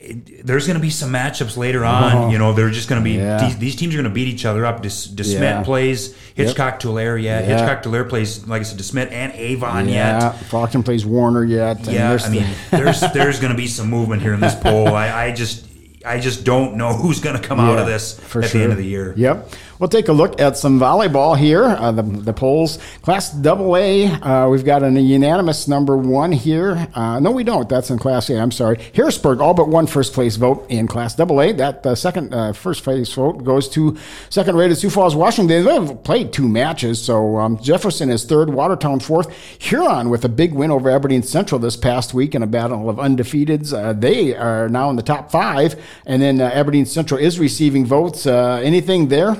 It, 0.00 0.46
there's 0.46 0.68
going 0.68 0.76
to 0.76 0.80
be 0.80 0.90
some 0.90 1.12
matchups 1.12 1.56
later 1.56 1.84
on. 1.84 2.12
Oh, 2.16 2.30
you 2.30 2.38
know, 2.38 2.52
they're 2.52 2.70
just 2.70 2.88
going 2.88 3.00
to 3.00 3.04
be 3.04 3.16
yeah. 3.16 3.40
these, 3.44 3.58
these 3.58 3.74
teams 3.76 3.94
are 3.94 3.98
going 3.98 4.08
to 4.08 4.14
beat 4.14 4.28
each 4.28 4.44
other 4.44 4.64
up. 4.64 4.80
Des, 4.80 4.88
DeSmet 4.88 5.40
Yeah. 5.40 5.62
plays 5.64 6.14
Hitchcock 6.34 6.78
Tulare 6.78 7.18
yet. 7.18 7.48
Yeah. 7.48 7.58
Hitchcock 7.58 7.82
Tulare 7.82 8.04
plays 8.04 8.46
like 8.46 8.60
I 8.60 8.62
said, 8.62 8.78
DeSmet 8.78 9.10
and 9.10 9.32
Avon 9.32 9.88
Yeah, 9.88 10.34
yet. 10.34 10.84
Plays 10.84 11.04
Warner 11.04 11.42
yet. 11.42 11.78
and 11.78 11.88
Yeah, 11.88 12.16
I 12.22 12.28
mean, 12.28 12.46
there's 12.70 13.00
there's 13.12 13.40
going 13.40 13.50
to 13.50 13.56
be 13.56 13.66
some 13.66 13.90
movement 13.90 14.22
here 14.22 14.34
in 14.34 14.40
this 14.40 14.54
poll. 14.54 14.86
I, 14.88 15.10
I 15.26 15.32
just 15.32 15.66
I 16.06 16.20
just 16.20 16.44
don't 16.44 16.76
know 16.76 16.92
who's 16.94 17.18
going 17.20 17.40
to 17.40 17.46
come 17.46 17.58
out 17.58 17.78
of 17.78 17.86
this 17.86 18.20
at 18.20 18.30
sure. 18.30 18.42
the 18.42 18.62
end 18.62 18.72
of 18.72 18.78
the 18.78 18.86
year. 18.86 19.14
Yep. 19.16 19.50
We'll 19.78 19.88
take 19.88 20.08
a 20.08 20.12
look 20.12 20.40
at 20.40 20.56
some 20.56 20.80
volleyball 20.80 21.38
here. 21.38 21.64
Uh, 21.64 21.92
the, 21.92 22.02
the 22.02 22.32
polls, 22.32 22.78
Class 23.02 23.30
Double 23.30 23.76
A, 23.76 24.06
uh, 24.06 24.48
we've 24.48 24.64
got 24.64 24.82
a 24.82 24.90
unanimous 24.90 25.68
number 25.68 25.96
one 25.96 26.32
here. 26.32 26.88
Uh, 26.94 27.20
no, 27.20 27.30
we 27.30 27.44
don't. 27.44 27.68
That's 27.68 27.88
in 27.90 27.98
Class 27.98 28.28
A. 28.28 28.40
I'm 28.40 28.50
sorry. 28.50 28.80
Harrisburg, 28.94 29.40
all 29.40 29.54
but 29.54 29.68
one 29.68 29.86
first 29.86 30.14
place 30.14 30.34
vote 30.34 30.66
in 30.68 30.88
Class 30.88 31.14
Double 31.14 31.40
A. 31.40 31.52
That 31.52 31.86
uh, 31.86 31.94
second 31.94 32.34
uh, 32.34 32.52
first 32.54 32.82
place 32.82 33.12
vote 33.12 33.44
goes 33.44 33.68
to 33.70 33.96
second 34.30 34.56
rated 34.56 34.78
Sioux 34.78 34.90
Falls, 34.90 35.14
Washington. 35.14 35.64
They've 35.64 36.02
played 36.02 36.32
two 36.32 36.48
matches, 36.48 37.00
so 37.00 37.36
um, 37.36 37.56
Jefferson 37.62 38.10
is 38.10 38.24
third, 38.24 38.50
Watertown 38.50 38.98
fourth. 38.98 39.32
Huron 39.60 40.10
with 40.10 40.24
a 40.24 40.28
big 40.28 40.54
win 40.54 40.72
over 40.72 40.90
Aberdeen 40.90 41.22
Central 41.22 41.60
this 41.60 41.76
past 41.76 42.12
week 42.12 42.34
in 42.34 42.42
a 42.42 42.48
battle 42.48 42.90
of 42.90 42.96
undefeateds. 42.96 43.72
Uh, 43.72 43.92
they 43.92 44.34
are 44.34 44.68
now 44.68 44.90
in 44.90 44.96
the 44.96 45.02
top 45.04 45.30
five, 45.30 45.80
and 46.04 46.20
then 46.20 46.40
uh, 46.40 46.46
Aberdeen 46.46 46.84
Central 46.84 47.20
is 47.20 47.38
receiving 47.38 47.86
votes. 47.86 48.26
Anything 48.26 49.06
there? 49.06 49.36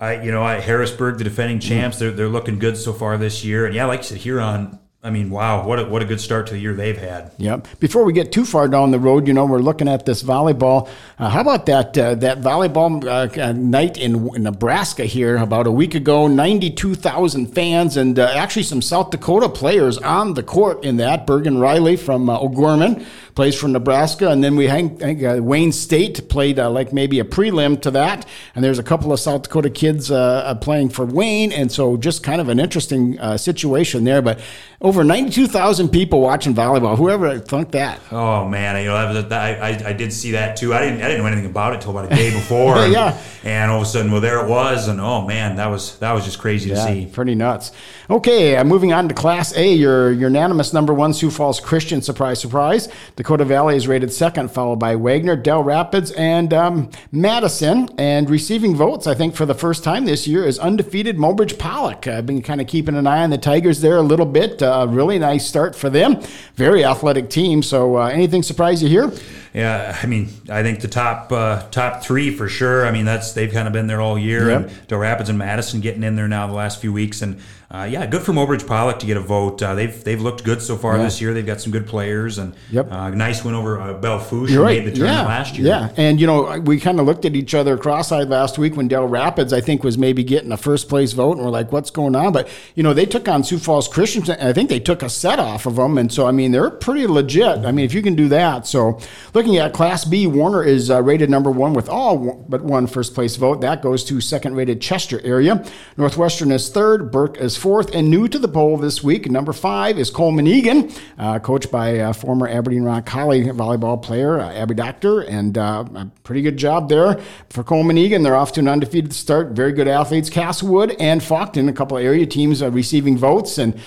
I, 0.00 0.22
you 0.22 0.30
know, 0.32 0.42
I, 0.42 0.60
Harrisburg, 0.60 1.18
the 1.18 1.24
defending 1.24 1.58
Mm. 1.58 1.62
champs, 1.68 1.98
they're, 1.98 2.10
they're 2.10 2.28
looking 2.28 2.58
good 2.58 2.76
so 2.76 2.92
far 2.92 3.18
this 3.18 3.44
year. 3.44 3.66
And 3.66 3.74
yeah, 3.74 3.84
like 3.84 4.00
you 4.00 4.04
said, 4.04 4.18
Huron, 4.18 4.78
I 5.02 5.08
mean, 5.08 5.30
wow, 5.30 5.66
what 5.66 5.78
a, 5.78 5.84
what 5.86 6.02
a 6.02 6.04
good 6.04 6.20
start 6.20 6.46
to 6.48 6.52
the 6.52 6.58
year 6.58 6.74
they've 6.74 6.96
had. 6.98 7.32
Yep. 7.38 7.68
Before 7.80 8.04
we 8.04 8.12
get 8.12 8.32
too 8.32 8.44
far 8.44 8.68
down 8.68 8.90
the 8.90 8.98
road, 8.98 9.26
you 9.26 9.32
know, 9.32 9.46
we're 9.46 9.58
looking 9.58 9.88
at 9.88 10.04
this 10.04 10.22
volleyball. 10.22 10.90
Uh, 11.18 11.30
how 11.30 11.40
about 11.40 11.64
that 11.66 11.96
uh, 11.96 12.14
that 12.16 12.40
volleyball 12.42 13.02
uh, 13.06 13.40
uh, 13.42 13.52
night 13.52 13.96
in, 13.96 14.28
in 14.36 14.42
Nebraska 14.42 15.04
here 15.06 15.38
about 15.38 15.66
a 15.66 15.70
week 15.72 15.94
ago? 15.94 16.28
Ninety-two 16.28 16.94
thousand 16.96 17.46
fans 17.54 17.96
and 17.96 18.18
uh, 18.18 18.30
actually 18.34 18.64
some 18.64 18.82
South 18.82 19.08
Dakota 19.10 19.48
players 19.48 19.96
on 19.96 20.34
the 20.34 20.42
court 20.42 20.84
in 20.84 20.98
that. 20.98 21.26
Bergen 21.26 21.58
Reilly 21.58 21.96
from 21.96 22.28
uh, 22.28 22.38
O'Gorman 22.38 23.06
plays 23.40 23.58
for 23.58 23.68
Nebraska, 23.68 24.28
and 24.28 24.44
then 24.44 24.54
we 24.54 24.66
hang, 24.66 25.00
hang, 25.00 25.24
uh, 25.24 25.36
Wayne 25.36 25.72
State 25.72 26.28
played 26.28 26.58
uh, 26.58 26.68
like 26.68 26.92
maybe 26.92 27.20
a 27.20 27.24
prelim 27.24 27.80
to 27.80 27.90
that, 27.92 28.26
and 28.54 28.62
there's 28.62 28.78
a 28.78 28.82
couple 28.82 29.14
of 29.14 29.18
South 29.18 29.44
Dakota 29.44 29.70
kids 29.70 30.10
uh, 30.10 30.54
playing 30.60 30.90
for 30.90 31.06
Wayne, 31.06 31.50
and 31.50 31.72
so 31.72 31.96
just 31.96 32.22
kind 32.22 32.42
of 32.42 32.50
an 32.50 32.60
interesting 32.60 33.18
uh, 33.18 33.38
situation 33.38 34.04
there. 34.04 34.20
But 34.20 34.40
over 34.82 35.04
92,000 35.04 35.88
people 35.88 36.20
watching 36.20 36.54
volleyball. 36.54 36.96
Whoever 36.96 37.38
thunk 37.38 37.70
that? 37.72 38.00
Oh 38.10 38.46
man, 38.48 38.82
you 38.82 38.88
know, 38.90 39.12
that 39.14 39.28
that, 39.30 39.62
I, 39.62 39.88
I 39.90 39.92
did 39.92 40.12
see 40.12 40.32
that 40.32 40.56
too. 40.56 40.72
I 40.72 40.80
didn't 40.80 41.02
I 41.02 41.08
didn't 41.08 41.22
know 41.22 41.26
anything 41.26 41.50
about 41.50 41.72
it 41.72 41.76
until 41.76 41.90
about 41.96 42.12
a 42.12 42.16
day 42.16 42.30
before. 42.30 42.76
and, 42.76 42.92
Yeah. 43.00 43.18
And 43.44 43.70
all 43.70 43.78
of 43.78 43.86
a 43.86 43.86
sudden, 43.86 44.10
well, 44.12 44.20
there 44.20 44.44
it 44.44 44.48
was, 44.48 44.88
and 44.88 45.00
oh 45.00 45.26
man, 45.26 45.56
that 45.56 45.68
was 45.68 45.98
that 45.98 46.12
was 46.12 46.24
just 46.24 46.38
crazy 46.38 46.70
to 46.70 46.76
see. 46.76 47.06
pretty 47.06 47.34
nuts. 47.34 47.72
Okay, 48.08 48.56
uh, 48.56 48.64
moving 48.64 48.92
on 48.92 49.08
to 49.08 49.14
Class 49.14 49.56
A, 49.56 49.72
your 49.72 50.12
your 50.12 50.28
unanimous 50.28 50.72
number 50.72 50.94
one, 50.94 51.12
Sioux 51.12 51.30
Falls 51.30 51.60
Christian. 51.60 52.02
Surprise, 52.02 52.40
surprise. 52.40 52.88
Dakota 53.30 53.44
Valley 53.44 53.76
is 53.76 53.86
rated 53.86 54.12
second, 54.12 54.50
followed 54.50 54.80
by 54.80 54.96
Wagner, 54.96 55.36
Dell 55.36 55.62
Rapids, 55.62 56.10
and 56.10 56.52
um, 56.52 56.90
Madison. 57.12 57.88
And 57.96 58.28
receiving 58.28 58.74
votes, 58.74 59.06
I 59.06 59.14
think, 59.14 59.36
for 59.36 59.46
the 59.46 59.54
first 59.54 59.84
time 59.84 60.04
this 60.04 60.26
year 60.26 60.44
is 60.44 60.58
undefeated 60.58 61.16
Mobridge 61.16 61.56
Pollock. 61.56 62.08
I've 62.08 62.26
been 62.26 62.42
kind 62.42 62.60
of 62.60 62.66
keeping 62.66 62.96
an 62.96 63.06
eye 63.06 63.22
on 63.22 63.30
the 63.30 63.38
Tigers 63.38 63.82
there 63.82 63.98
a 63.98 64.02
little 64.02 64.26
bit. 64.26 64.60
Uh, 64.60 64.84
really 64.90 65.16
nice 65.20 65.46
start 65.46 65.76
for 65.76 65.88
them. 65.88 66.20
Very 66.56 66.84
athletic 66.84 67.30
team. 67.30 67.62
So, 67.62 67.98
uh, 67.98 68.08
anything 68.08 68.42
surprise 68.42 68.82
you 68.82 68.88
here? 68.88 69.12
Yeah, 69.54 69.96
I 70.02 70.06
mean, 70.06 70.28
I 70.48 70.64
think 70.64 70.80
the 70.80 70.88
top 70.88 71.30
uh, 71.30 71.68
top 71.70 72.02
three 72.02 72.34
for 72.34 72.48
sure. 72.48 72.84
I 72.84 72.90
mean, 72.90 73.04
that's 73.04 73.32
they've 73.32 73.52
kind 73.52 73.68
of 73.68 73.72
been 73.72 73.86
there 73.86 74.00
all 74.00 74.18
year. 74.18 74.50
Yep. 74.50 74.60
And 74.60 74.88
Dell 74.88 74.98
Rapids 74.98 75.28
and 75.28 75.38
Madison 75.38 75.80
getting 75.80 76.02
in 76.02 76.16
there 76.16 76.28
now 76.28 76.48
the 76.48 76.52
last 76.52 76.80
few 76.80 76.92
weeks, 76.92 77.22
and 77.22 77.40
uh, 77.72 77.84
yeah, 77.88 78.04
good 78.04 78.22
for 78.22 78.32
Mobridge 78.32 78.66
Pollock 78.66 78.98
to 78.98 79.06
get 79.06 79.16
a 79.16 79.20
vote. 79.20 79.62
Uh, 79.62 79.76
they've 79.76 80.02
they've 80.02 80.20
looked 80.20 80.42
good 80.42 80.60
so 80.60 80.76
far 80.76 80.96
Yeah. 80.96 81.04
this 81.04 81.20
year. 81.20 81.32
They've 81.32 81.46
got 81.46 81.60
some 81.60 81.70
good 81.70 81.86
players, 81.86 82.36
and 82.38 82.52
Yep. 82.72 82.90
uh, 82.90 83.10
nice 83.10 83.44
win 83.44 83.54
over 83.54 83.80
uh, 83.80 83.92
Belle 83.94 84.18
Fourche, 84.18 84.50
who 84.50 84.60
right. 84.60 84.84
made 84.84 84.92
the 84.92 84.96
tournament 84.96 85.22
yeah. 85.22 85.26
last 85.28 85.56
year. 85.56 85.68
Yeah, 85.68 85.88
and 85.96 86.20
you 86.20 86.26
know 86.26 86.58
we 86.64 86.80
kind 86.80 86.98
of 86.98 87.06
looked 87.06 87.24
at 87.24 87.36
each 87.36 87.54
other 87.54 87.76
cross-eyed 87.76 88.28
last 88.28 88.58
week 88.58 88.76
when 88.76 88.88
Dell 88.88 89.06
Rapids, 89.06 89.52
I 89.52 89.60
think, 89.60 89.84
was 89.84 89.96
maybe 89.96 90.24
getting 90.24 90.50
a 90.50 90.56
first 90.56 90.88
place 90.88 91.12
vote, 91.12 91.36
and 91.36 91.44
we're 91.44 91.52
like, 91.52 91.70
"What's 91.70 91.90
going 91.90 92.16
on?" 92.16 92.32
But 92.32 92.48
you 92.74 92.82
know 92.82 92.92
they 92.92 93.06
took 93.06 93.28
on 93.28 93.44
Sioux 93.44 93.58
Falls 93.58 93.86
Christians, 93.86 94.28
and 94.28 94.42
I 94.42 94.52
think 94.52 94.68
they 94.68 94.80
took 94.80 95.04
a 95.04 95.08
set 95.08 95.38
off 95.38 95.64
of 95.64 95.76
them, 95.76 95.96
and 95.96 96.12
so 96.12 96.26
I 96.26 96.32
mean 96.32 96.50
they're 96.50 96.70
pretty 96.70 97.06
legit. 97.06 97.58
I 97.64 97.70
mean 97.70 97.84
if 97.84 97.94
you 97.94 98.02
can 98.02 98.16
do 98.16 98.26
that, 98.30 98.66
so 98.66 98.98
looking 99.32 99.58
at 99.58 99.72
Class 99.72 100.04
B, 100.04 100.26
Warner 100.26 100.64
is 100.64 100.90
uh, 100.90 101.00
rated 101.02 101.30
number 101.30 101.52
one 101.52 101.74
with 101.74 101.88
all 101.88 102.44
but 102.48 102.64
one 102.64 102.88
first 102.88 103.14
place 103.14 103.36
vote. 103.36 103.60
That 103.60 103.80
goes 103.80 104.02
to 104.06 104.20
second-rated 104.20 104.80
Chester 104.80 105.20
area. 105.22 105.64
Northwestern 105.96 106.50
is 106.50 106.68
third, 106.68 107.12
Burke 107.12 107.36
is 107.38 107.59
fourth, 107.60 107.94
and 107.94 108.10
new 108.10 108.26
to 108.26 108.38
the 108.38 108.48
poll 108.48 108.78
this 108.78 109.04
week, 109.04 109.30
number 109.30 109.52
five 109.52 109.98
is 109.98 110.10
Colman 110.10 110.46
Egan, 110.46 110.90
uh, 111.18 111.38
coached 111.38 111.70
by 111.70 111.98
uh, 111.98 112.12
former 112.12 112.48
Aberdeen 112.48 112.82
Roncalli 112.82 113.44
volleyball 113.52 114.02
player 114.02 114.40
uh, 114.40 114.52
Abby 114.52 114.74
Doctor, 114.74 115.20
and 115.20 115.56
uh, 115.58 115.84
a 115.94 116.10
pretty 116.24 116.42
good 116.42 116.56
job 116.56 116.88
there 116.88 117.20
for 117.50 117.62
Colman 117.62 117.98
Egan. 117.98 118.22
They're 118.22 118.34
off 118.34 118.52
to 118.52 118.60
an 118.60 118.68
undefeated 118.68 119.12
start. 119.12 119.50
Very 119.50 119.72
good 119.72 119.88
athletes. 119.88 120.30
Castlewood 120.30 120.96
and 120.98 121.20
Faulkton, 121.20 121.68
a 121.68 121.72
couple 121.72 121.98
area 121.98 122.26
teams 122.26 122.62
uh, 122.62 122.70
receiving 122.70 123.18
votes, 123.18 123.58
and 123.58 123.78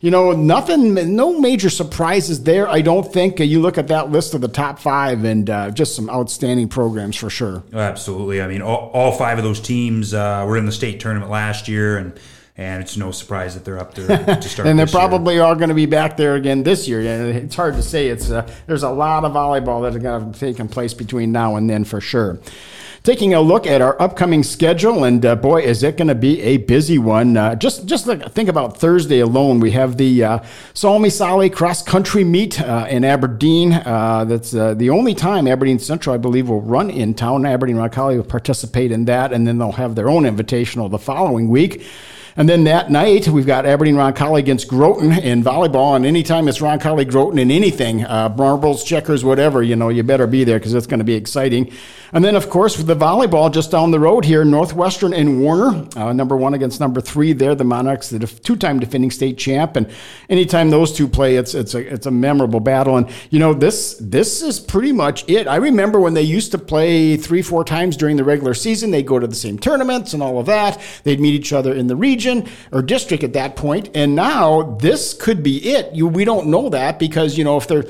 you 0.00 0.10
know 0.10 0.32
nothing, 0.32 1.14
no 1.14 1.38
major 1.38 1.70
surprises 1.70 2.42
there. 2.42 2.68
I 2.68 2.80
don't 2.80 3.12
think. 3.12 3.38
You 3.38 3.60
look 3.60 3.78
at 3.78 3.88
that 3.88 4.10
list 4.10 4.34
of 4.34 4.40
the 4.40 4.48
top 4.48 4.78
five, 4.80 5.24
and 5.24 5.48
uh, 5.48 5.70
just 5.70 5.94
some 5.94 6.10
outstanding 6.10 6.68
programs 6.68 7.16
for 7.16 7.30
sure. 7.30 7.62
Oh, 7.72 7.78
Absolutely. 7.78 8.42
I 8.42 8.48
mean, 8.48 8.62
all, 8.62 8.90
all 8.92 9.12
five 9.12 9.38
of 9.38 9.44
those 9.44 9.60
teams 9.60 10.14
uh, 10.14 10.44
were 10.48 10.56
in 10.56 10.66
the 10.66 10.72
state 10.72 10.98
tournament 10.98 11.30
last 11.30 11.68
year, 11.68 11.98
and 11.98 12.18
and 12.60 12.82
it's 12.82 12.94
no 12.98 13.10
surprise 13.10 13.54
that 13.54 13.64
they're 13.64 13.78
up 13.80 13.94
there 13.94 14.06
to 14.36 14.42
start. 14.42 14.68
and 14.68 14.78
they're 14.78 14.86
year. 14.86 14.92
probably 14.92 15.38
all 15.38 15.54
going 15.54 15.70
to 15.70 15.74
be 15.74 15.86
back 15.86 16.18
there 16.18 16.34
again 16.34 16.62
this 16.62 16.86
year. 16.86 17.00
And 17.00 17.34
it's 17.34 17.54
hard 17.54 17.74
to 17.76 17.82
say. 17.82 18.08
It's 18.08 18.30
uh, 18.30 18.46
there's 18.66 18.82
a 18.82 18.90
lot 18.90 19.24
of 19.24 19.32
volleyball 19.32 19.80
that 19.82 19.96
is 19.96 20.02
going 20.02 20.32
to 20.32 20.38
taken 20.38 20.68
place 20.68 20.92
between 20.92 21.32
now 21.32 21.56
and 21.56 21.70
then 21.70 21.84
for 21.84 22.02
sure. 22.02 22.38
Taking 23.02 23.32
a 23.32 23.40
look 23.40 23.66
at 23.66 23.80
our 23.80 24.00
upcoming 24.00 24.42
schedule, 24.42 25.04
and 25.04 25.24
uh, 25.24 25.34
boy, 25.34 25.62
is 25.62 25.82
it 25.82 25.96
going 25.96 26.08
to 26.08 26.14
be 26.14 26.38
a 26.42 26.58
busy 26.58 26.98
one. 26.98 27.34
Uh, 27.34 27.54
just 27.54 27.86
just 27.86 28.04
think 28.04 28.50
about 28.50 28.76
Thursday 28.76 29.20
alone. 29.20 29.58
We 29.58 29.70
have 29.70 29.96
the 29.96 30.22
uh, 30.22 30.38
Salmi 30.74 31.08
Sali 31.08 31.48
Cross 31.48 31.84
Country 31.84 32.24
Meet 32.24 32.60
uh, 32.60 32.88
in 32.90 33.04
Aberdeen. 33.06 33.72
Uh, 33.72 34.26
that's 34.26 34.54
uh, 34.54 34.74
the 34.74 34.90
only 34.90 35.14
time 35.14 35.48
Aberdeen 35.48 35.78
Central, 35.78 36.14
I 36.14 36.18
believe, 36.18 36.50
will 36.50 36.60
run 36.60 36.90
in 36.90 37.14
town. 37.14 37.46
Aberdeen 37.46 37.76
Roncalli 37.76 38.18
will 38.18 38.24
participate 38.24 38.92
in 38.92 39.06
that, 39.06 39.32
and 39.32 39.46
then 39.46 39.56
they'll 39.56 39.72
have 39.72 39.94
their 39.94 40.10
own 40.10 40.24
invitational 40.24 40.90
the 40.90 40.98
following 40.98 41.48
week. 41.48 41.82
And 42.36 42.48
then 42.48 42.64
that 42.64 42.90
night, 42.90 43.28
we've 43.28 43.46
got 43.46 43.66
Aberdeen 43.66 43.96
Roncalli 43.96 44.38
against 44.38 44.68
Groton 44.68 45.12
in 45.12 45.42
volleyball. 45.42 45.96
And 45.96 46.06
anytime 46.06 46.48
it's 46.48 46.58
Roncalli 46.58 47.10
Groton 47.10 47.38
in 47.38 47.50
anything, 47.50 48.04
uh, 48.04 48.32
marbles, 48.36 48.84
checkers, 48.84 49.24
whatever, 49.24 49.62
you 49.62 49.76
know, 49.76 49.88
you 49.88 50.02
better 50.02 50.26
be 50.26 50.44
there 50.44 50.58
because 50.58 50.74
it's 50.74 50.86
going 50.86 51.00
to 51.00 51.04
be 51.04 51.14
exciting. 51.14 51.72
And 52.12 52.24
then, 52.24 52.34
of 52.34 52.50
course, 52.50 52.76
with 52.76 52.86
the 52.86 52.96
volleyball 52.96 53.52
just 53.52 53.70
down 53.70 53.90
the 53.92 54.00
road 54.00 54.24
here, 54.24 54.44
Northwestern 54.44 55.12
and 55.12 55.40
Warner, 55.40 55.86
uh, 55.96 56.12
number 56.12 56.36
one 56.36 56.54
against 56.54 56.80
number 56.80 57.00
three. 57.00 57.32
They're 57.32 57.54
the 57.54 57.64
Monarchs, 57.64 58.10
the 58.10 58.18
def- 58.18 58.42
two-time 58.42 58.80
defending 58.80 59.10
state 59.10 59.38
champ. 59.38 59.76
And 59.76 59.88
anytime 60.28 60.70
those 60.70 60.92
two 60.92 61.06
play, 61.06 61.36
it's 61.36 61.54
it's 61.54 61.74
a 61.74 61.78
it's 61.78 62.06
a 62.06 62.10
memorable 62.10 62.58
battle. 62.60 62.96
And 62.96 63.08
you 63.30 63.38
know, 63.38 63.54
this 63.54 63.96
this 64.00 64.42
is 64.42 64.58
pretty 64.58 64.92
much 64.92 65.28
it. 65.28 65.46
I 65.46 65.56
remember 65.56 66.00
when 66.00 66.14
they 66.14 66.22
used 66.22 66.50
to 66.52 66.58
play 66.58 67.16
three, 67.16 67.42
four 67.42 67.64
times 67.64 67.96
during 67.96 68.16
the 68.16 68.24
regular 68.24 68.54
season. 68.54 68.90
They'd 68.90 69.06
go 69.06 69.18
to 69.18 69.26
the 69.26 69.36
same 69.36 69.58
tournaments 69.58 70.12
and 70.12 70.22
all 70.22 70.38
of 70.38 70.46
that. 70.46 70.80
They'd 71.04 71.20
meet 71.20 71.34
each 71.34 71.52
other 71.52 71.72
in 71.72 71.86
the 71.86 71.96
region 71.96 72.29
or 72.72 72.82
district 72.82 73.22
at 73.24 73.32
that 73.34 73.56
point. 73.56 73.90
And 73.94 74.14
now 74.14 74.76
this 74.80 75.14
could 75.14 75.42
be 75.42 75.56
it. 75.72 75.94
You 75.94 76.06
we 76.08 76.24
don't 76.24 76.48
know 76.48 76.68
that 76.70 76.98
because 76.98 77.36
you 77.38 77.44
know 77.44 77.56
if 77.56 77.66
they're 77.68 77.84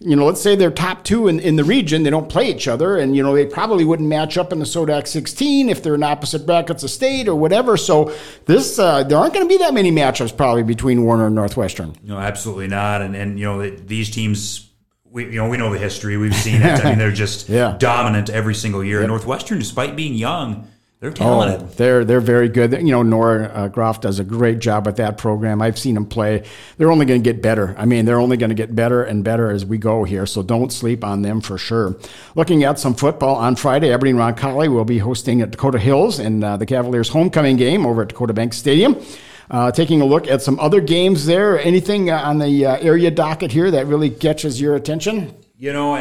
you 0.00 0.16
know, 0.16 0.26
let's 0.26 0.42
say 0.42 0.54
they're 0.54 0.72
top 0.72 1.04
two 1.04 1.28
in, 1.28 1.38
in 1.40 1.56
the 1.56 1.64
region, 1.64 2.02
they 2.02 2.10
don't 2.10 2.28
play 2.28 2.50
each 2.50 2.68
other, 2.68 2.96
and, 2.98 3.16
you 3.16 3.22
know, 3.22 3.32
they 3.34 3.46
probably 3.46 3.84
wouldn't 3.84 4.08
match 4.08 4.36
up 4.36 4.52
in 4.52 4.58
the 4.58 4.64
Sodak 4.66 5.06
16 5.06 5.70
if 5.70 5.82
they're 5.82 5.94
in 5.94 6.02
opposite 6.02 6.44
brackets 6.44 6.82
of 6.82 6.90
state 6.90 7.26
or 7.28 7.36
whatever. 7.36 7.76
So, 7.78 8.12
this, 8.44 8.78
uh, 8.78 9.04
there 9.04 9.16
aren't 9.16 9.32
going 9.32 9.46
to 9.46 9.48
be 9.48 9.56
that 9.58 9.72
many 9.72 9.90
matchups 9.92 10.36
probably 10.36 10.64
between 10.64 11.04
Warner 11.04 11.26
and 11.26 11.34
Northwestern. 11.34 11.94
No, 12.02 12.18
absolutely 12.18 12.66
not. 12.66 13.00
And 13.02 13.14
and 13.16 13.38
you 13.38 13.46
know 13.46 13.62
th- 13.62 13.80
these 13.86 14.10
teams, 14.10 14.68
we 15.10 15.24
you 15.26 15.36
know 15.36 15.48
we 15.48 15.56
know 15.56 15.72
the 15.72 15.78
history. 15.78 16.16
We've 16.18 16.34
seen 16.34 16.60
it. 16.60 16.84
I 16.84 16.90
mean, 16.90 16.98
they're 16.98 17.12
just 17.12 17.48
Yeah. 17.60 17.76
dominant 17.78 18.28
every 18.28 18.56
single 18.56 18.84
year. 18.84 18.98
And 18.98 19.08
Northwestern, 19.08 19.58
despite 19.60 19.96
being 19.96 20.14
young, 20.14 20.68
They're 21.04 21.12
talented. 21.12 21.60
Oh, 21.60 21.72
they're 21.76 22.02
they're 22.02 22.20
very 22.22 22.48
good. 22.48 22.72
You 22.72 22.92
know, 22.92 23.02
Nora 23.02 23.44
uh, 23.48 23.68
Groff 23.68 24.00
does 24.00 24.20
a 24.20 24.24
great 24.24 24.58
job 24.58 24.86
with 24.86 24.96
that 24.96 25.18
program. 25.18 25.60
I've 25.60 25.78
seen 25.78 25.96
them 25.96 26.06
play. 26.06 26.44
They're 26.78 26.90
only 26.90 27.04
going 27.04 27.22
to 27.22 27.32
get 27.32 27.42
better. 27.42 27.74
I 27.76 27.84
mean, 27.84 28.06
they're 28.06 28.18
only 28.18 28.38
going 28.38 28.48
to 28.48 28.54
get 28.54 28.74
better 28.74 29.04
and 29.04 29.22
better 29.22 29.50
as 29.50 29.66
we 29.66 29.76
go 29.76 30.04
here. 30.04 30.24
So 30.24 30.42
don't 30.42 30.72
sleep 30.72 31.04
on 31.04 31.20
them 31.20 31.42
for 31.42 31.58
sure. 31.58 31.94
Looking 32.36 32.64
at 32.64 32.78
some 32.78 32.94
football 32.94 33.36
on 33.36 33.54
Friday, 33.54 33.92
Aberdeen 33.92 34.16
Roncalli 34.16 34.68
will 34.68 34.86
be 34.86 34.96
hosting 34.96 35.42
at 35.42 35.50
Dakota 35.50 35.78
Hills 35.78 36.20
in 36.20 36.42
uh, 36.42 36.56
the 36.56 36.64
Cavaliers' 36.64 37.10
homecoming 37.10 37.58
game 37.58 37.84
over 37.84 38.00
at 38.00 38.08
Dakota 38.08 38.32
Bank 38.32 38.54
Stadium. 38.54 38.98
Uh, 39.50 39.70
taking 39.70 40.00
a 40.00 40.06
look 40.06 40.26
at 40.26 40.40
some 40.40 40.58
other 40.58 40.80
games 40.80 41.26
there. 41.26 41.60
Anything 41.60 42.08
uh, 42.08 42.16
on 42.16 42.38
the 42.38 42.64
uh, 42.64 42.76
area 42.78 43.10
docket 43.10 43.52
here 43.52 43.70
that 43.70 43.86
really 43.88 44.08
catches 44.08 44.58
your 44.58 44.74
attention? 44.74 45.34
You 45.58 45.74
know, 45.74 45.96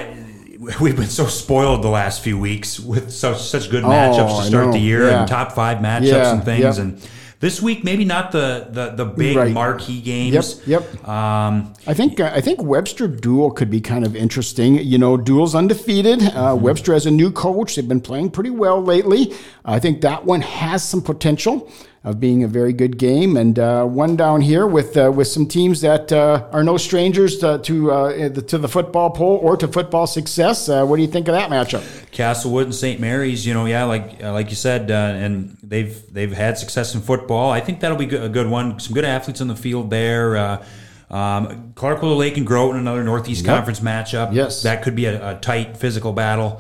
we've 0.81 0.95
been 0.95 1.05
so 1.05 1.27
spoiled 1.27 1.83
the 1.83 1.89
last 1.89 2.23
few 2.23 2.37
weeks 2.39 2.79
with 2.79 3.11
such 3.11 3.41
such 3.41 3.69
good 3.69 3.83
matchups 3.83 4.29
oh, 4.29 4.41
to 4.41 4.47
start 4.47 4.71
the 4.71 4.79
year 4.79 5.07
yeah. 5.07 5.19
and 5.19 5.27
top 5.27 5.51
five 5.53 5.77
matchups 5.79 6.07
yeah, 6.07 6.33
and 6.33 6.43
things 6.43 6.61
yep. 6.61 6.77
and. 6.77 7.09
This 7.39 7.61
week, 7.61 7.83
maybe 7.83 8.05
not 8.05 8.31
the 8.31 8.69
the, 8.69 8.91
the 8.91 9.03
big 9.03 9.35
right. 9.35 9.51
marquee 9.51 9.99
games. 9.99 10.61
Yep. 10.65 10.81
Yep. 10.93 11.09
Um, 11.09 11.73
I 11.85 11.93
think 11.93 12.17
uh, 12.21 12.31
I 12.33 12.39
think 12.39 12.63
Webster 12.63 13.09
Deuel 13.09 13.53
could 13.53 13.69
be 13.69 13.81
kind 13.81 14.05
of 14.05 14.15
interesting. 14.15 14.75
You 14.75 14.97
know, 14.97 15.17
Deuel's 15.17 15.53
undefeated. 15.53 16.21
Uh, 16.21 16.53
mm-hmm. 16.53 16.63
Webster 16.63 16.93
has 16.93 17.05
a 17.05 17.11
new 17.11 17.33
coach. 17.33 17.75
They've 17.75 17.85
been 17.85 17.99
playing 17.99 18.31
pretty 18.31 18.49
well 18.49 18.81
lately. 18.81 19.33
I 19.65 19.77
think 19.79 19.99
that 20.03 20.23
one 20.23 20.39
has 20.39 20.87
some 20.87 21.01
potential 21.01 21.69
of 22.03 22.19
being 22.19 22.43
a 22.43 22.47
very 22.47 22.73
good 22.73 22.97
game. 22.97 23.37
And 23.37 23.57
uh, 23.57 23.85
one 23.85 24.15
down 24.15 24.41
here 24.41 24.67
with 24.67 24.97
uh, 24.97 25.11
with 25.11 25.27
some 25.27 25.47
teams 25.47 25.81
that 25.81 26.11
uh, 26.11 26.47
are 26.51 26.63
no 26.63 26.77
strangers 26.77 27.37
to 27.39 27.59
to, 27.59 27.91
uh, 27.91 28.29
to, 28.29 28.57
the 28.57 28.67
football 28.67 29.09
poll 29.09 29.37
or 29.37 29.55
to 29.57 29.67
football 29.67 30.05
success. 30.05 30.67
Uh, 30.67 30.85
what 30.85 30.97
do 30.97 31.01
you 31.01 31.07
think 31.07 31.27
of 31.27 31.33
that 31.33 31.49
matchup? 31.49 31.83
Castlewood 32.11 32.65
and 32.65 32.75
St. 32.75 32.99
Mary's. 32.99 33.45
You 33.45 33.53
know, 33.53 33.65
yeah, 33.65 33.85
like 33.85 34.21
uh, 34.21 34.33
like 34.33 34.49
you 34.49 34.55
said, 34.55 34.91
and 34.91 35.57
they've 35.63 36.01
they've 36.13 36.33
had 36.33 36.57
success 36.57 36.93
in 36.93 37.01
football. 37.01 37.51
I 37.51 37.61
think 37.61 37.79
that'll 37.79 37.97
be 37.97 38.13
a 38.15 38.29
good 38.29 38.49
one. 38.49 38.79
Some 38.79 38.93
good 38.93 39.05
athletes 39.05 39.39
on 39.39 39.47
the 39.47 39.55
field 39.55 39.89
there. 39.89 40.59
Um, 41.09 41.73
Clark-Willow 41.75 42.15
Lake 42.15 42.37
and 42.37 42.47
Groton, 42.47 42.79
another 42.79 43.03
Northeast 43.03 43.45
yep. 43.45 43.55
Conference 43.55 43.81
matchup. 43.81 44.33
Yes, 44.33 44.63
that 44.63 44.81
could 44.81 44.95
be 44.95 45.05
a, 45.05 45.35
a 45.35 45.39
tight 45.39 45.77
physical 45.77 46.11
battle. 46.11 46.59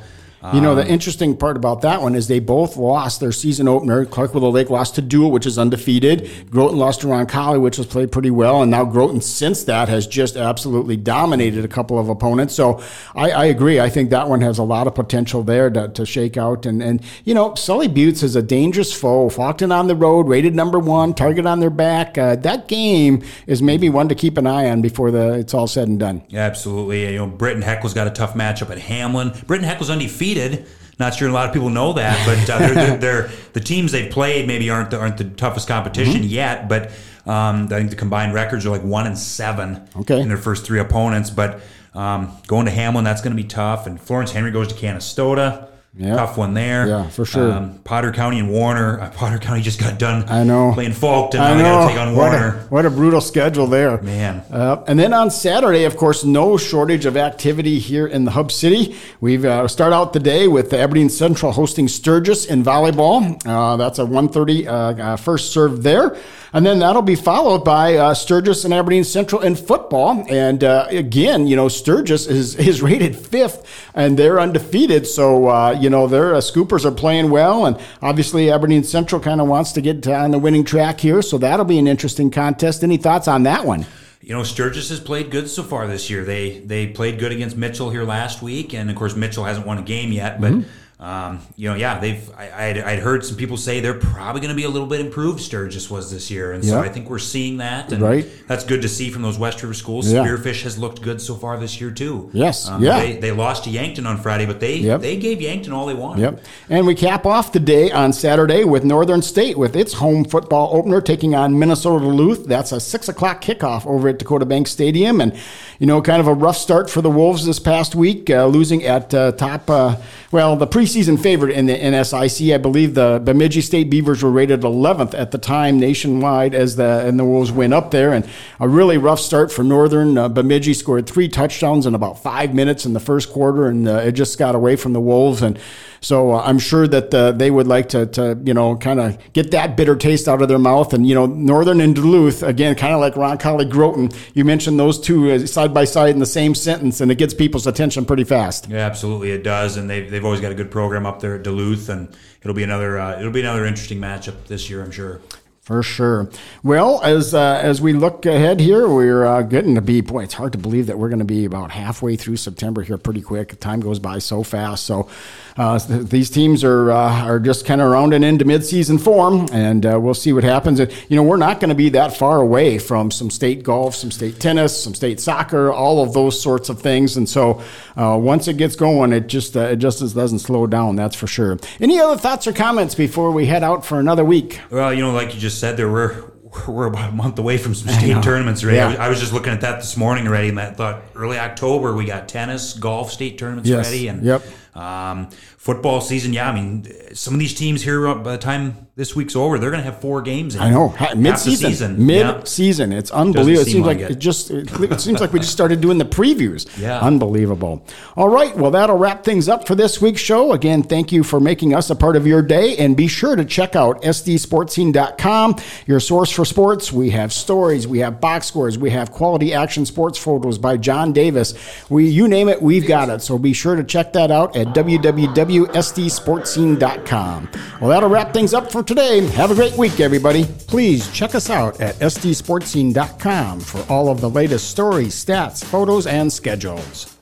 You 0.53 0.61
know, 0.61 0.75
the 0.75 0.83
um, 0.83 0.89
interesting 0.89 1.37
part 1.37 1.55
about 1.55 1.81
that 1.81 2.01
one 2.01 2.15
is 2.15 2.27
they 2.27 2.39
both 2.39 2.75
lost 2.75 3.21
their 3.21 3.31
season 3.31 3.67
opener. 3.67 4.05
Clark-Willow 4.05 4.49
Lake 4.49 4.69
lost 4.69 4.95
to 4.95 5.01
Deuel, 5.01 5.31
which 5.31 5.45
is 5.45 5.57
undefeated. 5.57 6.29
Groton 6.49 6.77
lost 6.77 7.01
to 7.01 7.07
Ron 7.07 7.25
Roncalli, 7.25 7.61
which 7.61 7.77
has 7.77 7.85
played 7.85 8.11
pretty 8.11 8.29
well. 8.29 8.61
And 8.61 8.69
now 8.69 8.83
Groton, 8.83 9.21
since 9.21 9.63
that, 9.65 9.87
has 9.89 10.05
just 10.05 10.35
absolutely 10.35 10.97
dominated 10.97 11.63
a 11.63 11.67
couple 11.67 11.97
of 11.97 12.09
opponents. 12.09 12.53
So 12.53 12.83
I, 13.15 13.31
I 13.31 13.45
agree. 13.45 13.79
I 13.79 13.89
think 13.89 14.09
that 14.09 14.27
one 14.27 14.41
has 14.41 14.57
a 14.57 14.63
lot 14.63 14.87
of 14.87 14.95
potential 14.95 15.43
there 15.43 15.69
to, 15.69 15.87
to 15.89 16.05
shake 16.05 16.35
out. 16.35 16.65
And, 16.65 16.83
and, 16.83 17.01
you 17.23 17.33
know, 17.33 17.55
Sully 17.55 17.87
Buttes 17.87 18.23
is 18.23 18.35
a 18.35 18.41
dangerous 18.41 18.93
foe. 18.93 19.29
Faulkton 19.29 19.73
on 19.73 19.87
the 19.87 19.95
road, 19.95 20.27
rated 20.27 20.55
number 20.55 20.79
one, 20.79 21.13
target 21.13 21.45
on 21.45 21.59
their 21.59 21.69
back. 21.69 22.17
Uh, 22.17 22.35
that 22.37 22.67
game 22.67 23.23
is 23.47 23.61
maybe 23.61 23.89
one 23.89 24.09
to 24.09 24.15
keep 24.15 24.37
an 24.37 24.47
eye 24.47 24.69
on 24.69 24.81
before 24.81 25.09
the 25.11 25.33
it's 25.33 25.53
all 25.53 25.67
said 25.67 25.87
and 25.87 25.99
done. 25.99 26.23
Yeah, 26.27 26.41
absolutely. 26.41 27.05
You 27.11 27.19
know, 27.19 27.27
Britton 27.27 27.61
Hecla's 27.61 27.93
got 27.93 28.07
a 28.07 28.11
tough 28.11 28.33
matchup 28.33 28.69
at 28.69 28.79
Hamlin. 28.79 29.31
Britton 29.47 29.65
Hecla's 29.65 29.89
undefeated 29.89 30.32
undefeated. 30.39 30.67
Not 30.99 31.15
sure 31.15 31.27
a 31.27 31.31
lot 31.31 31.47
of 31.47 31.53
people 31.53 31.69
know 31.69 31.93
that, 31.93 32.23
but 32.25 32.49
uh, 32.49 32.59
they're, 32.59 32.73
they're, 32.73 32.97
they're, 32.97 33.29
the 33.53 33.59
teams 33.59 33.91
they've 33.91 34.11
played 34.11 34.47
maybe 34.47 34.69
aren't 34.69 34.91
the, 34.91 34.99
aren't 34.99 35.17
the 35.17 35.23
toughest 35.23 35.67
competition 35.67 36.21
mm-hmm. 36.21 36.29
yet. 36.29 36.69
But 36.69 36.91
um, 37.25 37.65
I 37.65 37.79
think 37.79 37.89
the 37.89 37.95
combined 37.95 38.33
records 38.33 38.65
are 38.65 38.69
like 38.69 38.83
one 38.83 39.07
and 39.07 39.17
seven 39.17 39.87
okay. 39.95 40.21
in 40.21 40.27
their 40.27 40.37
first 40.37 40.65
three 40.65 40.79
opponents. 40.79 41.31
But 41.31 41.61
um, 41.95 42.37
going 42.47 42.65
to 42.65 42.71
Hamlin, 42.71 43.03
that's 43.03 43.21
going 43.21 43.35
to 43.35 43.41
be 43.41 43.47
tough. 43.47 43.87
And 43.87 43.99
Florence 43.99 44.31
Henry 44.31 44.51
goes 44.51 44.67
to 44.67 44.75
Canistota. 44.75 45.67
Tough 46.01 46.37
one 46.37 46.55
there. 46.55 46.87
Yeah, 46.87 47.09
for 47.09 47.23
sure. 47.23 47.51
Um, 47.51 47.77
Potter 47.83 48.11
County 48.11 48.39
and 48.39 48.49
Warner. 48.49 48.99
Uh, 48.99 49.11
Potter 49.11 49.37
County 49.37 49.61
just 49.61 49.79
got 49.79 49.99
done. 49.99 50.27
I 50.27 50.43
know 50.43 50.71
playing 50.73 50.93
Faulkton. 50.93 51.39
I 51.39 51.55
know. 51.55 51.57
They 51.57 51.63
got 51.63 51.81
to 51.81 51.93
take 51.93 51.99
on 51.99 52.15
Warner. 52.15 52.51
What 52.51 52.63
a, 52.63 52.67
what 52.69 52.85
a, 52.87 52.89
brutal 52.89 53.21
schedule 53.21 53.67
there, 53.67 54.01
man. 54.01 54.43
Uh, 54.49 54.83
and 54.87 54.97
then 54.97 55.13
on 55.13 55.29
Saturday, 55.29 55.83
of 55.83 55.95
course, 55.95 56.23
no 56.23 56.57
shortage 56.57 57.05
of 57.05 57.15
activity 57.15 57.77
here 57.77 58.07
in 58.07 58.25
the 58.25 58.31
Hub 58.31 58.51
City. 58.51 58.95
We 59.21 59.45
uh, 59.45 59.67
start 59.67 59.93
out 59.93 60.13
the 60.13 60.19
day 60.19 60.47
with 60.47 60.73
Aberdeen 60.73 61.09
Central 61.09 61.51
hosting 61.51 61.87
Sturgis 61.87 62.47
in 62.47 62.63
volleyball. 62.63 63.39
Uh, 63.45 63.77
that's 63.77 63.99
a 63.99 64.03
1:30 64.03 64.65
uh, 64.65 64.69
uh, 64.69 65.15
first 65.15 65.51
serve 65.53 65.83
there. 65.83 66.17
And 66.53 66.63
then 66.63 66.79
that'll 66.79 67.01
be 67.01 67.15
followed 67.15 67.65
by 67.65 67.95
uh, 67.95 68.13
Sturgis 68.13 68.63
and 68.63 68.73
Aberdeen 68.73 69.03
Central 69.03 69.41
in 69.41 69.55
football. 69.55 70.23
And 70.29 70.63
uh, 70.63 70.85
again, 70.89 71.47
you 71.47 71.55
know, 71.55 71.67
Sturgis 71.67 72.27
is, 72.27 72.55
is 72.67 72.81
rated 72.81 73.15
fifth 73.15 73.65
and 73.95 74.17
they're 74.17 74.39
undefeated. 74.39 75.07
So, 75.07 75.49
uh, 75.49 75.71
you 75.71 75.89
know, 75.89 76.05
their 76.07 76.35
uh, 76.35 76.37
Scoopers 76.37 76.85
are 76.85 76.91
playing 76.91 77.31
well. 77.31 77.65
And 77.65 77.79
obviously, 78.03 78.51
Aberdeen 78.51 78.83
Central 78.83 79.19
kind 79.19 79.41
of 79.41 79.47
wants 79.47 79.71
to 79.73 79.81
get 79.81 80.07
on 80.07 80.29
the 80.29 80.39
winning 80.39 80.63
track 80.63 80.99
here. 80.99 81.23
So 81.23 81.39
that'll 81.39 81.65
be 81.65 81.79
an 81.79 81.87
interesting 81.87 82.29
contest. 82.29 82.83
Any 82.83 82.97
thoughts 82.97 83.27
on 83.27 83.43
that 83.43 83.65
one? 83.65 83.87
You 84.21 84.33
know, 84.33 84.43
Sturgis 84.43 84.89
has 84.89 85.01
played 85.01 85.31
good 85.31 85.49
so 85.49 85.63
far 85.63 85.85
this 85.87 86.09
year. 86.09 86.23
They 86.23 86.59
they 86.59 86.87
played 86.87 87.19
good 87.19 87.33
against 87.33 87.57
Mitchell 87.57 87.89
here 87.89 88.05
last 88.05 88.41
week, 88.41 88.73
and 88.73 88.89
of 88.89 88.95
course 88.95 89.17
Mitchell 89.17 89.43
hasn't 89.43 89.67
won 89.67 89.79
a 89.79 89.81
game 89.81 90.11
yet, 90.11 90.39
but. 90.39 90.51
Mm-hmm 90.51 90.69
um, 91.03 91.41
you 91.57 91.69
know, 91.69 91.75
yeah, 91.75 91.99
they've. 91.99 92.31
I, 92.33 92.67
would 92.67 92.77
I'd 92.77 92.99
heard 92.99 93.25
some 93.25 93.35
people 93.35 93.57
say 93.57 93.81
they're 93.81 93.93
probably 93.93 94.39
going 94.39 94.55
to 94.55 94.55
be 94.55 94.63
a 94.63 94.69
little 94.69 94.87
bit 94.87 95.01
improved. 95.01 95.41
Sturgis 95.41 95.89
was 95.89 96.09
this 96.09 96.31
year, 96.31 96.53
and 96.53 96.63
so 96.63 96.79
I 96.79 96.87
think 96.87 97.09
we're 97.09 97.19
seeing 97.19 97.57
that, 97.57 97.91
and 97.91 98.01
right. 98.01 98.25
that's 98.47 98.63
good 98.63 98.81
to 98.83 98.87
see 98.87 99.09
from 99.09 99.21
those 99.21 99.37
West 99.37 99.61
River 99.61 99.73
schools. 99.73 100.09
Yeah. 100.09 100.25
Spearfish 100.25 100.63
has 100.63 100.79
looked 100.79 101.01
good 101.01 101.19
so 101.19 101.35
far 101.35 101.57
this 101.57 101.81
year 101.81 101.91
too. 101.91 102.29
Yes, 102.31 102.69
um, 102.69 102.81
yeah. 102.81 103.01
They, 103.01 103.17
they, 103.17 103.31
lost 103.33 103.65
to 103.65 103.69
Yankton 103.69 104.05
on 104.05 104.17
Friday, 104.17 104.45
but 104.45 104.61
they 104.61 104.77
yep. 104.77 105.01
they 105.01 105.17
gave 105.17 105.41
Yankton 105.41 105.73
all 105.73 105.87
they 105.87 105.93
wanted. 105.93 106.21
Yep. 106.21 106.45
And 106.69 106.87
we 106.87 106.95
cap 106.95 107.25
off 107.25 107.51
the 107.51 107.59
day 107.59 107.91
on 107.91 108.13
Saturday 108.13 108.63
with 108.63 108.85
Northern 108.85 109.21
State 109.21 109.57
with 109.57 109.75
its 109.75 109.91
home 109.91 110.23
football 110.23 110.69
opener 110.73 111.01
taking 111.01 111.35
on 111.35 111.59
Minnesota 111.59 112.05
Duluth. 112.05 112.45
That's 112.45 112.71
a 112.71 112.79
six 112.79 113.09
o'clock 113.09 113.41
kickoff 113.43 113.85
over 113.85 114.07
at 114.07 114.19
Dakota 114.19 114.45
Bank 114.45 114.69
Stadium, 114.69 115.19
and 115.19 115.37
you 115.79 115.85
know, 115.85 116.01
kind 116.01 116.21
of 116.21 116.27
a 116.27 116.33
rough 116.33 116.55
start 116.55 116.89
for 116.89 117.01
the 117.01 117.09
Wolves 117.09 117.45
this 117.45 117.59
past 117.59 117.93
week, 117.93 118.29
uh, 118.29 118.45
losing 118.45 118.85
at 118.85 119.13
uh, 119.13 119.33
top. 119.33 119.69
Uh, 119.69 119.97
well, 120.31 120.55
the 120.55 120.65
preseason 120.93 121.19
favorite 121.19 121.55
in 121.55 121.65
the 121.65 121.75
NSIC, 121.75 122.53
I 122.53 122.57
believe 122.57 122.93
the 122.93 123.19
Bemidji 123.23 123.61
State 123.61 123.89
Beavers 123.89 124.21
were 124.21 124.29
rated 124.29 124.61
11th 124.61 125.17
at 125.17 125.31
the 125.31 125.37
time 125.39 125.79
nationwide 125.79 126.53
as 126.53 126.75
the 126.75 127.05
and 127.07 127.17
the 127.17 127.25
Wolves 127.25 127.51
went 127.51 127.73
up 127.73 127.89
there, 127.89 128.13
and 128.13 128.27
a 128.59 128.67
really 128.67 128.97
rough 128.97 129.19
start 129.19 129.51
for 129.51 129.63
Northern. 129.63 130.17
Uh, 130.17 130.29
Bemidji 130.29 130.73
scored 130.73 131.07
three 131.07 131.27
touchdowns 131.27 131.87
in 131.87 131.95
about 131.95 132.21
five 132.21 132.53
minutes 132.53 132.85
in 132.85 132.93
the 132.93 132.99
first 132.99 133.31
quarter, 133.31 133.67
and 133.67 133.87
uh, 133.87 133.95
it 133.97 134.11
just 134.11 134.37
got 134.37 134.53
away 134.55 134.75
from 134.75 134.93
the 134.93 135.01
Wolves 135.01 135.41
and. 135.41 135.59
So 136.03 136.31
uh, 136.31 136.43
I'm 136.45 136.59
sure 136.59 136.87
that 136.87 137.13
uh, 137.13 137.31
they 137.33 137.51
would 137.51 137.67
like 137.67 137.89
to, 137.89 138.05
to 138.05 138.39
you 138.45 138.53
know, 138.53 138.77
kind 138.77 138.99
of 138.99 139.17
get 139.33 139.51
that 139.51 139.75
bitter 139.75 139.95
taste 139.95 140.27
out 140.27 140.41
of 140.41 140.47
their 140.47 140.59
mouth. 140.59 140.93
And, 140.93 141.05
you 141.05 141.15
know, 141.15 141.25
Northern 141.25 141.81
and 141.81 141.95
Duluth, 141.95 142.43
again, 142.43 142.75
kind 142.75 142.93
of 142.93 143.01
like 143.01 143.15
Ron 143.17 143.33
Roncalli 143.37 143.69
Groton, 143.69 144.09
you 144.33 144.45
mentioned 144.45 144.79
those 144.79 144.99
two 144.99 145.31
uh, 145.31 145.45
side 145.45 145.73
by 145.73 145.85
side 145.85 146.11
in 146.11 146.19
the 146.19 146.25
same 146.25 146.55
sentence, 146.55 147.01
and 147.01 147.11
it 147.11 147.17
gets 147.17 147.33
people's 147.33 147.67
attention 147.67 148.05
pretty 148.05 148.23
fast. 148.23 148.69
Yeah, 148.69 148.79
absolutely, 148.79 149.31
it 149.31 149.43
does. 149.43 149.77
And 149.77 149.89
they've, 149.89 150.09
they've 150.09 150.23
always 150.23 150.41
got 150.41 150.51
a 150.51 150.55
good 150.55 150.71
program 150.71 151.05
up 151.05 151.19
there 151.19 151.35
at 151.35 151.43
Duluth, 151.43 151.89
and 151.89 152.15
it'll 152.41 152.53
be 152.53 152.63
another 152.63 152.99
uh, 152.99 153.19
it'll 153.19 153.31
be 153.31 153.41
another 153.41 153.65
interesting 153.65 153.99
matchup 153.99 154.45
this 154.47 154.69
year, 154.69 154.83
I'm 154.83 154.91
sure. 154.91 155.21
For 155.61 155.81
sure. 155.81 156.29
Well, 156.61 157.01
as 157.03 157.33
uh, 157.33 157.57
as 157.63 157.79
we 157.79 157.93
look 157.93 158.25
ahead 158.25 158.59
here, 158.59 158.89
we're 158.89 159.25
uh, 159.25 159.43
getting 159.43 159.75
to 159.75 159.81
be 159.81 160.01
boy. 160.01 160.23
It's 160.23 160.33
hard 160.33 160.51
to 160.51 160.57
believe 160.57 160.87
that 160.87 160.99
we're 160.99 161.07
going 161.07 161.19
to 161.19 161.25
be 161.25 161.45
about 161.45 161.71
halfway 161.71 162.17
through 162.17 162.35
September 162.35 162.81
here, 162.81 162.97
pretty 162.97 163.21
quick. 163.21 163.57
Time 163.61 163.79
goes 163.79 163.97
by 163.97 164.19
so 164.19 164.43
fast. 164.43 164.85
So 164.85 165.07
uh, 165.55 165.79
these 165.87 166.29
teams 166.29 166.63
are 166.63 166.91
uh, 166.91 167.25
are 167.25 167.39
just 167.39 167.65
kind 167.65 167.81
of 167.81 167.91
rounding 167.91 168.23
into 168.23 168.43
midseason 168.45 168.99
form, 168.99 169.47
and 169.51 169.85
uh, 169.85 169.99
we'll 169.99 170.13
see 170.13 170.33
what 170.33 170.43
happens. 170.43 170.79
And, 170.79 170.91
you 171.09 171.15
know, 171.15 171.23
we're 171.23 171.37
not 171.37 171.59
going 171.59 171.69
to 171.69 171.75
be 171.75 171.89
that 171.89 172.17
far 172.17 172.39
away 172.39 172.79
from 172.79 173.11
some 173.11 173.29
state 173.29 173.63
golf, 173.63 173.95
some 173.95 174.09
state 174.09 174.39
tennis, 174.39 174.81
some 174.81 174.95
state 174.95 175.19
soccer, 175.19 175.71
all 175.71 176.01
of 176.01 176.13
those 176.13 176.41
sorts 176.41 176.69
of 176.69 176.81
things. 176.81 177.17
And 177.17 177.29
so 177.29 177.61
uh, 177.95 178.17
once 178.19 178.47
it 178.47 178.57
gets 178.57 178.75
going, 178.75 179.13
it 179.13 179.27
just 179.27 179.55
it 179.55 179.77
just 179.77 179.99
doesn't 180.15 180.39
slow 180.39 180.65
down. 180.65 180.95
That's 180.95 181.15
for 181.15 181.27
sure. 181.27 181.57
Any 181.79 181.99
other 181.99 182.17
thoughts 182.17 182.47
or 182.47 182.53
comments 182.53 182.95
before 182.95 183.31
we 183.31 183.45
head 183.45 183.63
out 183.63 183.85
for 183.85 183.99
another 183.99 184.23
week? 184.23 184.59
Well, 184.71 184.93
you 184.93 185.01
know, 185.01 185.11
like 185.11 185.35
you 185.35 185.39
just 185.39 185.59
said 185.59 185.77
there, 185.77 185.91
we're 185.91 186.31
we're 186.67 186.87
about 186.87 187.09
a 187.09 187.13
month 187.13 187.37
away 187.39 187.57
from 187.57 187.73
some 187.75 187.89
state 187.89 188.23
tournaments 188.23 188.63
already. 188.63 188.77
Yeah. 188.77 188.85
I, 188.85 188.89
was, 188.89 188.99
I, 188.99 189.09
was, 189.09 189.19
just 189.19 189.33
looking 189.33 189.53
at 189.53 189.61
that 189.61 189.77
this 189.77 189.97
morning 189.97 190.27
already, 190.27 190.49
and 190.49 190.59
I 190.59 190.71
thought 190.71 191.03
early 191.15 191.37
October 191.37 191.93
we 191.95 192.05
got 192.05 192.27
tennis, 192.27 192.73
golf 192.73 193.11
state 193.11 193.37
tournaments 193.37 193.69
yes. 193.69 193.85
ready, 193.85 194.07
and 194.07 194.23
yep. 194.23 194.43
Um, 194.75 195.29
football 195.57 196.01
season. 196.01 196.33
Yeah, 196.33 196.49
I 196.49 196.53
mean, 196.53 196.87
some 197.13 197.33
of 197.33 197.39
these 197.39 197.53
teams 197.53 197.83
here 197.83 198.07
uh, 198.07 198.15
by 198.15 198.33
the 198.33 198.37
time 198.37 198.87
this 198.95 199.15
week's 199.15 199.35
over, 199.35 199.57
they're 199.57 199.71
going 199.71 199.83
to 199.83 199.89
have 199.89 200.01
four 200.01 200.21
games. 200.21 200.55
I 200.55 200.69
know 200.69 200.95
mid 201.15 201.39
season, 201.39 202.05
mid 202.05 202.47
season. 202.47 202.91
It's 202.91 203.09
unbelievable. 203.09 203.67
It 203.67 203.71
seems 203.71 203.85
like, 203.85 203.97
like 203.99 204.11
it. 204.11 204.13
it. 204.13 204.19
just 204.19 204.51
it 204.51 205.01
seems 205.01 205.19
like 205.19 205.33
we 205.33 205.39
just 205.39 205.51
started 205.51 205.81
doing 205.81 205.97
the 205.97 206.05
previews. 206.05 206.69
Yeah, 206.83 206.99
unbelievable. 206.99 207.85
All 208.17 208.27
right, 208.27 208.53
well 208.57 208.71
that'll 208.71 208.97
wrap 208.97 209.23
things 209.23 209.47
up 209.47 209.67
for 209.67 209.75
this 209.75 210.01
week's 210.01 210.19
show. 210.19 210.51
Again, 210.53 210.83
thank 210.83 211.11
you 211.11 211.23
for 211.23 211.39
making 211.39 211.73
us 211.73 211.89
a 211.91 211.95
part 211.95 212.17
of 212.17 212.27
your 212.27 212.41
day, 212.41 212.75
and 212.77 212.97
be 212.97 213.07
sure 213.07 213.35
to 213.35 213.45
check 213.45 213.75
out 213.75 214.01
sdsportscene.com, 214.01 215.55
your 215.85 215.99
source 215.99 216.31
for 216.31 216.43
sports. 216.43 216.91
We 216.91 217.11
have 217.11 217.31
stories, 217.31 217.87
we 217.87 217.99
have 217.99 218.19
box 218.19 218.47
scores, 218.47 218.77
we 218.77 218.89
have 218.89 219.11
quality 219.11 219.53
action 219.53 219.85
sports 219.85 220.17
photos 220.17 220.57
by 220.57 220.75
John 220.77 221.13
Davis. 221.13 221.53
We 221.89 222.09
you 222.09 222.27
name 222.27 222.49
it, 222.49 222.61
we've 222.61 222.87
got 222.87 223.09
it. 223.09 223.21
So 223.21 223.37
be 223.37 223.53
sure 223.53 223.75
to 223.75 223.83
check 223.83 224.13
that 224.13 224.31
out 224.31 224.55
at 224.63 224.75
www.sdsportscene.com. 224.75 227.49
Well, 227.79 227.89
that'll 227.89 228.09
wrap 228.09 228.33
things 228.33 228.53
up 228.53 228.71
for 228.71 228.83
today. 228.83 229.25
Have 229.27 229.51
a 229.51 229.55
great 229.55 229.77
week, 229.77 229.99
everybody. 229.99 230.45
Please 230.67 231.11
check 231.11 231.35
us 231.35 231.49
out 231.49 231.79
at 231.81 231.95
sdsportscene.com 231.99 233.59
for 233.59 233.85
all 233.91 234.09
of 234.09 234.21
the 234.21 234.29
latest 234.29 234.69
stories, 234.69 235.13
stats, 235.13 235.63
photos, 235.63 236.07
and 236.07 236.31
schedules. 236.31 237.15